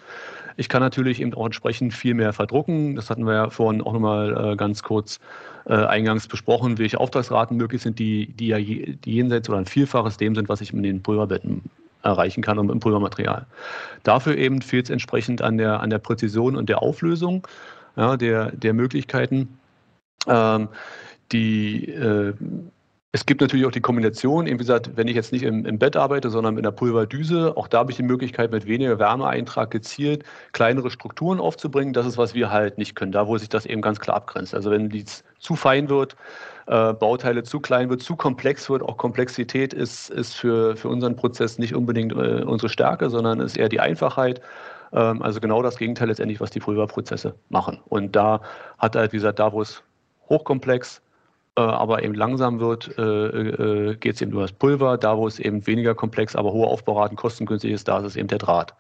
Ich 0.58 0.70
kann 0.70 0.82
natürlich 0.82 1.20
eben 1.20 1.34
auch 1.34 1.46
entsprechend 1.46 1.96
viel 1.96 2.14
mehr 2.14 2.34
verdrucken. 2.34 2.96
Das 2.96 3.10
hatten 3.10 3.26
wir 3.26 3.34
ja 3.34 3.50
vorhin 3.50 3.82
auch 3.82 3.94
nochmal 3.94 4.52
äh, 4.52 4.56
ganz 4.56 4.84
kurz 4.84 5.20
äh, 5.66 5.74
eingangs 5.74 6.28
besprochen, 6.28 6.78
welche 6.78 7.00
Auftragsraten 7.00 7.58
möglich 7.58 7.82
sind, 7.82 8.00
die, 8.00 8.28
die 8.28 8.48
ja 8.48 8.58
je, 8.58 8.96
die 9.04 9.14
jenseits 9.14 9.50
oder 9.50 9.60
ein 9.60 9.66
Vielfaches 9.66 10.18
dem 10.18 10.36
sind, 10.36 10.50
was 10.50 10.62
ich 10.62 10.74
mit 10.74 10.86
den 10.86 11.02
Pulverbetten 11.02 11.64
erreichen 12.04 12.42
kann 12.42 12.58
und 12.58 12.70
im 12.70 12.80
Pulvermaterial. 12.80 13.46
Dafür 14.04 14.38
eben 14.38 14.62
fehlt 14.62 14.86
es 14.86 14.90
entsprechend 14.90 15.42
an 15.42 15.58
der, 15.58 15.82
an 15.82 15.90
der 15.90 16.00
Präzision 16.00 16.56
und 16.56 16.70
der 16.70 16.82
Auflösung 16.82 17.48
ja, 17.96 18.18
der, 18.18 18.52
der 18.52 18.74
Möglichkeiten. 18.74 19.60
Ähm, 20.28 20.68
die 21.32 21.86
äh, 21.90 22.34
es 23.14 23.26
gibt 23.26 23.42
natürlich 23.42 23.66
auch 23.66 23.72
die 23.72 23.82
Kombination, 23.82 24.46
wie 24.46 24.56
gesagt, 24.56 24.92
wenn 24.96 25.10
ich 25.10 25.16
jetzt 25.16 25.34
nicht 25.34 25.44
im, 25.44 25.66
im, 25.66 25.78
Bett 25.78 25.98
arbeite, 25.98 26.30
sondern 26.30 26.56
in 26.56 26.64
der 26.64 26.72
Pulverdüse, 26.72 27.58
auch 27.58 27.68
da 27.68 27.80
habe 27.80 27.92
ich 27.92 27.98
die 27.98 28.04
Möglichkeit, 28.04 28.52
mit 28.52 28.66
weniger 28.68 29.00
Wärmeeintrag 29.00 29.70
gezielt 29.70 30.24
kleinere 30.54 30.90
Strukturen 30.90 31.42
aufzubringen. 31.42 31.92
Das 31.92 32.06
ist, 32.06 32.18
was 32.18 32.34
wir 32.34 32.52
halt 32.52 32.78
nicht 32.78 32.96
können, 32.96 33.12
da 33.12 33.28
wo 33.28 33.38
sich 33.38 33.50
das 33.50 33.66
eben 33.66 33.82
ganz 33.82 34.00
klar 34.00 34.16
abgrenzt. 34.16 34.56
Also 34.56 34.72
wenn 34.72 34.88
dies 34.88 35.26
zu 35.40 35.58
fein 35.58 35.90
wird, 35.90 36.16
äh, 36.68 36.94
Bauteile 36.94 37.44
zu 37.44 37.60
klein 37.60 37.90
wird, 37.90 38.02
zu 38.02 38.16
komplex 38.16 38.70
wird, 38.70 38.82
auch 38.82 38.96
Komplexität 38.96 39.74
ist, 39.74 40.10
ist 40.10 40.34
für, 40.36 40.78
für 40.78 40.88
unseren 40.88 41.18
Prozess 41.18 41.60
nicht 41.60 41.76
unbedingt 41.76 42.14
äh, 42.14 42.44
unsere 42.44 42.70
Stärke, 42.70 43.10
sondern 43.10 43.42
ist 43.42 43.58
eher 43.58 43.68
die 43.68 43.82
Einfachheit. 43.82 44.40
Ähm, 44.94 45.22
also 45.22 45.42
genau 45.42 45.62
das 45.62 45.78
Gegenteil 45.78 46.08
letztendlich, 46.08 46.40
was 46.40 46.52
die 46.52 46.62
Pulverprozesse 46.62 47.36
machen. 47.50 47.80
Und 47.90 48.16
da 48.16 48.40
hat 48.78 48.96
halt, 48.96 49.12
wie 49.12 49.18
gesagt, 49.18 49.40
da 49.40 49.52
wo 49.52 49.62
es 49.62 49.84
hochkomplex, 50.30 51.02
äh, 51.58 51.62
aber 51.62 52.04
eben 52.04 52.14
langsam 52.14 52.60
wird, 52.60 52.98
äh, 52.98 53.02
äh, 53.02 53.96
geht 53.96 54.16
es 54.16 54.22
eben 54.22 54.32
über 54.32 54.44
das 54.44 54.54
Pulver. 54.54 54.98
Da, 54.98 55.18
wo 55.18 55.28
es 55.28 55.40
eben 55.40 55.66
weniger 55.68 55.94
komplex, 55.96 56.36
aber 56.36 56.54
hohe 56.54 56.68
Aufbauraten 56.68 57.18
kostengünstig 57.18 57.72
ist, 57.72 57.88
da 57.88 58.00
ist 58.00 58.06
es 58.06 58.16
eben 58.16 58.28
der 58.28 58.38
Draht. 58.38 58.74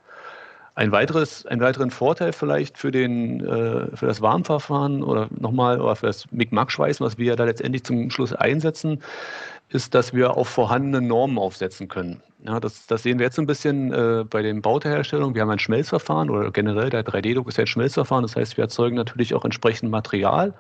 Ein 0.75 0.93
weiteres, 0.93 1.45
einen 1.45 1.60
weiteren 1.60 1.91
Vorteil 1.91 2.31
vielleicht 2.31 2.77
für, 2.77 2.91
den, 2.91 3.41
für 3.41 4.05
das 4.05 4.21
Warmverfahren 4.21 5.03
oder 5.03 5.27
nochmal 5.38 5.81
oder 5.81 5.97
für 5.97 6.05
das 6.05 6.31
Mic-Mac-Schweißen, 6.31 7.05
was 7.05 7.17
wir 7.17 7.25
ja 7.25 7.36
da 7.36 7.43
letztendlich 7.43 7.84
zum 7.84 8.10
Schluss 8.10 8.31
einsetzen, 8.31 9.03
ist, 9.67 9.93
dass 9.93 10.13
wir 10.13 10.38
auf 10.38 10.47
vorhandene 10.47 11.05
Normen 11.05 11.38
aufsetzen 11.38 11.89
können. 11.89 12.23
Ja, 12.45 12.62
das, 12.62 12.88
das 12.88 13.03
sehen 13.03 13.19
wir 13.19 13.25
jetzt 13.25 13.38
ein 13.38 13.47
bisschen 13.47 13.91
äh, 13.91 14.23
bei 14.23 14.41
den 14.41 14.62
Bauteilherstellungen. 14.62 15.36
Wir 15.36 15.41
haben 15.41 15.49
ein 15.49 15.60
Schmelzverfahren 15.60 16.29
oder 16.29 16.49
generell 16.51 16.89
der 16.89 17.05
3D-Druck 17.05 17.49
ist 17.49 17.57
ja 17.57 17.65
ein 17.65 17.67
Schmelzverfahren. 17.67 18.23
Das 18.23 18.38
heißt, 18.38 18.55
wir 18.55 18.63
erzeugen 18.63 18.95
natürlich 18.95 19.34
auch 19.34 19.43
entsprechend 19.43 19.91
Material 19.91 20.53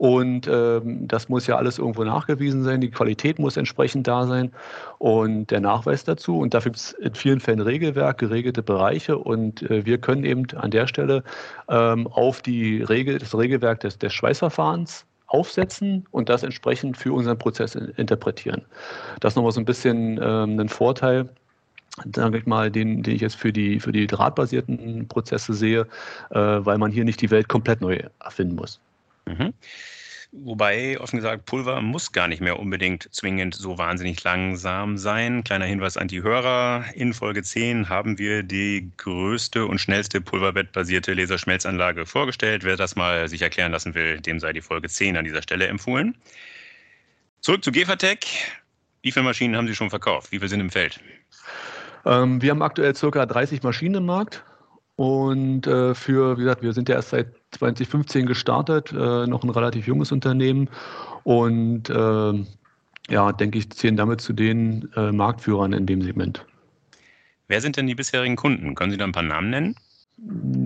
und 0.00 0.48
ähm, 0.50 1.06
das 1.08 1.28
muss 1.28 1.46
ja 1.46 1.58
alles 1.58 1.76
irgendwo 1.76 2.04
nachgewiesen 2.04 2.64
sein. 2.64 2.80
Die 2.80 2.90
Qualität 2.90 3.38
muss 3.38 3.58
entsprechend 3.58 4.08
da 4.08 4.26
sein 4.26 4.50
und 4.96 5.50
der 5.50 5.60
Nachweis 5.60 6.04
dazu. 6.04 6.38
Und 6.38 6.54
dafür 6.54 6.70
gibt 6.70 6.80
es 6.80 6.92
in 6.92 7.14
vielen 7.14 7.38
Fällen 7.38 7.60
Regelwerk, 7.60 8.16
geregelte 8.16 8.62
Bereiche. 8.62 9.18
Und 9.18 9.60
äh, 9.70 9.84
wir 9.84 9.98
können 9.98 10.24
eben 10.24 10.46
an 10.56 10.70
der 10.70 10.86
Stelle 10.86 11.22
ähm, 11.68 12.06
auf 12.06 12.40
die 12.40 12.82
Regel, 12.82 13.18
das 13.18 13.36
Regelwerk 13.36 13.80
des, 13.80 13.98
des 13.98 14.14
Schweißverfahrens 14.14 15.04
aufsetzen 15.26 16.06
und 16.12 16.30
das 16.30 16.44
entsprechend 16.44 16.96
für 16.96 17.12
unseren 17.12 17.36
Prozess 17.36 17.74
interpretieren. 17.74 18.62
Das 19.20 19.32
ist 19.32 19.36
nochmal 19.36 19.52
so 19.52 19.60
ein 19.60 19.66
bisschen 19.66 20.18
ähm, 20.22 20.58
ein 20.58 20.70
Vorteil, 20.70 21.28
sage 22.14 22.38
ich 22.38 22.46
mal, 22.46 22.70
den, 22.70 23.02
den 23.02 23.16
ich 23.16 23.20
jetzt 23.20 23.36
für 23.36 23.52
die, 23.52 23.80
für 23.80 23.92
die 23.92 24.06
drahtbasierten 24.06 25.08
Prozesse 25.08 25.52
sehe, 25.52 25.86
äh, 26.30 26.38
weil 26.38 26.78
man 26.78 26.90
hier 26.90 27.04
nicht 27.04 27.20
die 27.20 27.30
Welt 27.30 27.48
komplett 27.48 27.82
neu 27.82 27.98
erfinden 28.18 28.54
muss. 28.54 28.80
Mhm. 29.30 29.54
Wobei, 30.32 31.00
offen 31.00 31.16
gesagt, 31.16 31.44
Pulver 31.46 31.80
muss 31.80 32.12
gar 32.12 32.28
nicht 32.28 32.40
mehr 32.40 32.60
unbedingt 32.60 33.12
zwingend 33.12 33.52
so 33.52 33.78
wahnsinnig 33.78 34.22
langsam 34.22 34.96
sein. 34.96 35.42
Kleiner 35.42 35.64
Hinweis 35.64 35.96
an 35.96 36.06
die 36.06 36.22
Hörer. 36.22 36.84
In 36.94 37.12
Folge 37.12 37.42
10 37.42 37.88
haben 37.88 38.16
wir 38.16 38.44
die 38.44 38.92
größte 38.96 39.66
und 39.66 39.80
schnellste 39.80 40.20
pulverbettbasierte 40.20 41.14
Laserschmelzanlage 41.14 42.06
vorgestellt. 42.06 42.62
Wer 42.62 42.76
das 42.76 42.94
mal 42.94 43.28
sich 43.28 43.42
erklären 43.42 43.72
lassen 43.72 43.94
will, 43.94 44.20
dem 44.20 44.38
sei 44.38 44.52
die 44.52 44.60
Folge 44.60 44.88
10 44.88 45.16
an 45.16 45.24
dieser 45.24 45.42
Stelle 45.42 45.66
empfohlen. 45.66 46.16
Zurück 47.40 47.64
zu 47.64 47.72
Gefatec. 47.72 48.24
Wie 49.02 49.10
viele 49.10 49.24
Maschinen 49.24 49.56
haben 49.56 49.66
Sie 49.66 49.74
schon 49.74 49.90
verkauft? 49.90 50.30
Wie 50.30 50.38
viele 50.38 50.48
sind 50.48 50.60
im 50.60 50.70
Feld? 50.70 51.00
Ähm, 52.04 52.40
wir 52.40 52.50
haben 52.50 52.62
aktuell 52.62 52.92
ca. 52.92 53.26
30 53.26 53.64
Maschinen 53.64 53.96
im 53.96 54.06
Markt. 54.06 54.44
Und 55.00 55.66
äh, 55.66 55.94
für, 55.94 56.36
wie 56.36 56.42
gesagt, 56.42 56.60
wir 56.60 56.74
sind 56.74 56.90
ja 56.90 56.96
erst 56.96 57.08
seit 57.08 57.28
2015 57.52 58.26
gestartet, 58.26 58.92
äh, 58.92 59.26
noch 59.26 59.42
ein 59.42 59.48
relativ 59.48 59.86
junges 59.86 60.12
Unternehmen. 60.12 60.68
Und 61.22 61.88
äh, 61.88 62.44
ja, 63.08 63.32
denke 63.32 63.56
ich, 63.56 63.70
zählen 63.70 63.96
damit 63.96 64.20
zu 64.20 64.34
den 64.34 64.90
äh, 64.96 65.10
Marktführern 65.10 65.72
in 65.72 65.86
dem 65.86 66.02
Segment. 66.02 66.44
Wer 67.48 67.62
sind 67.62 67.78
denn 67.78 67.86
die 67.86 67.94
bisherigen 67.94 68.36
Kunden? 68.36 68.74
Können 68.74 68.90
Sie 68.90 68.98
da 68.98 69.06
ein 69.06 69.12
paar 69.12 69.22
Namen 69.22 69.48
nennen? 69.48 69.74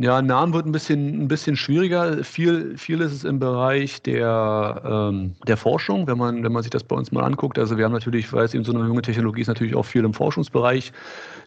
Ja, 0.01 0.21
Namen 0.21 0.53
wird 0.53 0.67
ein 0.67 0.73
bisschen, 0.73 1.23
ein 1.23 1.29
bisschen 1.29 1.55
schwieriger. 1.55 2.25
Viel, 2.25 2.77
viel 2.77 3.01
ist 3.03 3.13
es 3.13 3.23
im 3.23 3.39
Bereich 3.39 4.03
der, 4.03 4.83
ähm, 4.85 5.37
der 5.47 5.57
Forschung, 5.57 6.09
wenn 6.09 6.19
man, 6.19 6.43
wenn 6.43 6.51
man 6.51 6.65
sich 6.65 6.71
das 6.71 6.83
bei 6.83 6.97
uns 6.97 7.13
mal 7.13 7.23
anguckt. 7.23 7.57
Also 7.57 7.79
wir 7.79 7.85
haben 7.85 7.93
natürlich, 7.93 8.33
weil 8.33 8.47
es 8.47 8.55
eben 8.55 8.65
so 8.65 8.75
eine 8.75 8.85
junge 8.85 9.03
Technologie 9.03 9.43
ist, 9.43 9.47
natürlich 9.47 9.77
auch 9.77 9.85
viel 9.85 10.05
im 10.05 10.13
Forschungsbereich 10.13 10.93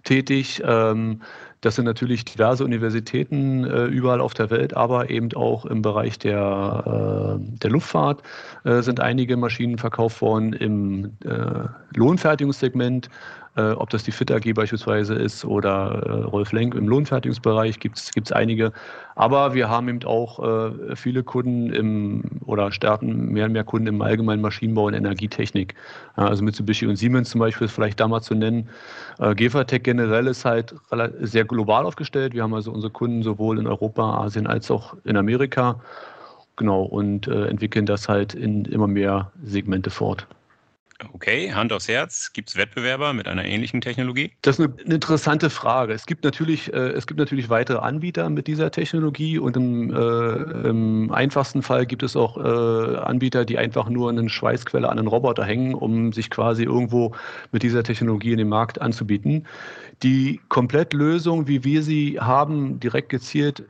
tätig. 0.05 0.61
Ähm, 0.65 1.21
das 1.61 1.75
sind 1.75 1.85
natürlich 1.85 2.23
diverse 2.25 2.63
Universitäten 2.63 3.63
äh, 3.65 3.85
überall 3.85 4.21
auf 4.21 4.33
der 4.33 4.49
Welt, 4.49 4.75
aber 4.75 5.09
eben 5.09 5.33
auch 5.33 5.65
im 5.65 5.81
Bereich 5.81 6.19
der, 6.19 7.39
äh, 7.39 7.57
der 7.57 7.71
Luftfahrt 7.71 8.21
äh, 8.63 8.81
sind 8.81 8.99
einige 8.99 9.37
Maschinen 9.37 9.77
verkauft 9.77 10.21
worden. 10.21 10.53
Im 10.53 11.17
Lohnfertigungssegment 11.95 13.09
Äh, 13.57 13.71
ob 13.71 13.89
das 13.89 14.03
die 14.03 14.11
FIT 14.11 14.31
AG 14.31 14.53
beispielsweise 14.53 15.15
ist 15.15 15.43
oder 15.43 16.03
äh, 16.05 16.11
Rolf 16.25 16.51
Lenk 16.51 16.75
im 16.75 16.87
Lohnfertigungsbereich, 16.87 17.79
gibt 17.79 17.97
es 17.97 18.31
einige. 18.31 18.71
Aber 19.15 19.55
wir 19.55 19.67
haben 19.67 19.89
eben 19.89 20.03
auch 20.03 20.39
äh, 20.39 20.95
viele 20.95 21.23
Kunden 21.23 21.73
im, 21.73 22.23
oder 22.45 22.71
starten 22.71 23.29
mehr 23.31 23.45
und 23.45 23.53
mehr 23.53 23.63
Kunden 23.63 23.87
im 23.87 24.01
allgemeinen 24.03 24.43
Maschinenbau 24.43 24.85
und 24.85 24.93
Energietechnik. 24.93 25.73
also 26.15 26.43
Mitsubishi 26.43 26.85
und 26.85 26.97
Siemens 26.97 27.31
zum 27.31 27.39
Beispiel 27.39 27.65
ist 27.65 27.73
vielleicht 27.73 27.99
da 27.99 28.07
mal 28.07 28.21
zu 28.21 28.35
nennen. 28.35 28.69
Äh, 29.17 29.33
Gefatec 29.33 29.83
generell 29.83 30.27
ist 30.27 30.45
halt 30.45 30.75
sehr 31.21 31.45
global 31.45 31.85
aufgestellt. 31.85 32.33
Wir 32.33 32.43
haben 32.43 32.53
also 32.53 32.71
unsere 32.71 32.93
Kunden 32.93 33.23
sowohl 33.23 33.57
in 33.57 33.65
Europa, 33.65 34.23
Asien 34.23 34.45
als 34.45 34.69
auch 34.69 34.95
in 35.03 35.17
Amerika. 35.17 35.79
Genau, 36.57 36.83
und 36.83 37.27
äh, 37.27 37.47
entwickeln 37.47 37.87
das 37.87 38.07
halt 38.07 38.35
in 38.35 38.65
immer 38.65 38.87
mehr 38.87 39.31
Segmente 39.43 39.89
fort. 39.89 40.27
Okay, 41.13 41.53
Hand 41.53 41.71
aufs 41.73 41.87
Herz. 41.87 42.33
Gibt 42.33 42.49
es 42.49 42.57
Wettbewerber 42.57 43.13
mit 43.13 43.27
einer 43.27 43.45
ähnlichen 43.45 43.81
Technologie? 43.81 44.31
Das 44.41 44.57
ist 44.57 44.65
eine, 44.65 44.93
interessante 44.95 45.51
Frage. 45.51 45.93
Es 45.93 46.07
gibt, 46.07 46.23
natürlich, 46.23 46.73
äh, 46.73 46.89
es 46.89 47.05
gibt 47.05 47.19
natürlich 47.19 47.49
weitere 47.49 47.77
Anbieter 47.77 48.31
mit 48.31 48.47
dieser 48.47 48.71
Technologie 48.71 49.37
und 49.37 49.55
im, 49.55 49.93
äh, 49.93 50.67
im 50.67 51.11
einfachsten 51.11 51.61
Fall 51.61 51.85
gibt 51.85 52.01
es 52.01 52.15
auch 52.15 52.37
äh, 52.37 52.97
Anbieter, 52.97 53.45
die 53.45 53.59
einfach 53.59 53.89
nur 53.89 54.09
eine 54.09 54.27
Schweißquelle 54.27 54.89
an 54.89 54.97
einen 54.97 55.07
Roboter 55.07 55.45
hängen, 55.45 55.75
um 55.75 56.13
sich 56.13 56.31
quasi 56.31 56.63
irgendwo 56.63 57.13
mit 57.51 57.61
dieser 57.61 57.83
Technologie 57.83 58.31
in 58.31 58.39
den 58.39 58.49
Markt 58.49 58.81
anzubieten. 58.81 59.45
Die 60.01 60.41
Komplettlösung, 60.49 61.47
wie 61.47 61.63
wir 61.63 61.83
sie 61.83 62.19
haben, 62.19 62.79
direkt 62.79 63.09
gezielt 63.09 63.63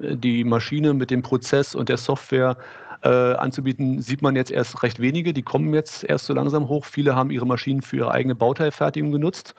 äh, 0.00 0.16
die 0.16 0.44
Maschine 0.44 0.92
mit 0.92 1.10
dem 1.10 1.22
Prozess 1.22 1.74
und 1.74 1.88
der 1.88 1.96
Software 1.96 2.58
äh, 3.04 3.34
anzubieten, 3.34 4.00
sieht 4.00 4.22
man 4.22 4.34
jetzt 4.34 4.50
erst 4.50 4.82
recht 4.82 4.98
wenige. 4.98 5.32
Die 5.32 5.42
kommen 5.42 5.74
jetzt 5.74 6.04
erst 6.04 6.26
so 6.26 6.34
langsam 6.34 6.68
hoch. 6.68 6.84
Viele 6.84 7.14
haben 7.14 7.30
ihre 7.30 7.46
Maschinen 7.46 7.82
für 7.82 7.96
ihre 7.98 8.10
eigene 8.10 8.34
Bauteilfertigung 8.34 9.12
genutzt 9.12 9.54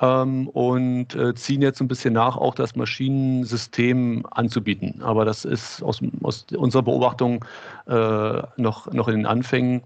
ähm, 0.00 0.48
und 0.48 1.14
äh, 1.14 1.34
ziehen 1.34 1.62
jetzt 1.62 1.80
ein 1.80 1.88
bisschen 1.88 2.14
nach, 2.14 2.36
auch 2.36 2.54
das 2.54 2.76
Maschinensystem 2.76 4.24
anzubieten. 4.30 5.02
Aber 5.02 5.24
das 5.24 5.44
ist 5.44 5.82
aus, 5.82 6.00
aus 6.22 6.46
unserer 6.56 6.82
Beobachtung 6.82 7.44
äh, 7.86 8.42
noch, 8.56 8.92
noch 8.92 9.08
in 9.08 9.16
den 9.16 9.26
Anfängen. 9.26 9.82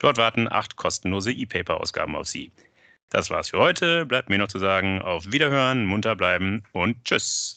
Dort 0.00 0.16
warten 0.16 0.50
acht 0.50 0.74
kostenlose 0.74 1.30
E-Paper-Ausgaben 1.30 2.16
auf 2.16 2.26
Sie. 2.26 2.50
Das 3.10 3.30
war's 3.30 3.50
für 3.50 3.58
heute. 3.58 4.04
Bleibt 4.06 4.28
mir 4.28 4.38
noch 4.38 4.48
zu 4.48 4.58
sagen, 4.58 5.02
auf 5.02 5.30
Wiederhören, 5.30 5.86
munter 5.86 6.16
bleiben 6.16 6.64
und 6.72 7.04
tschüss. 7.04 7.54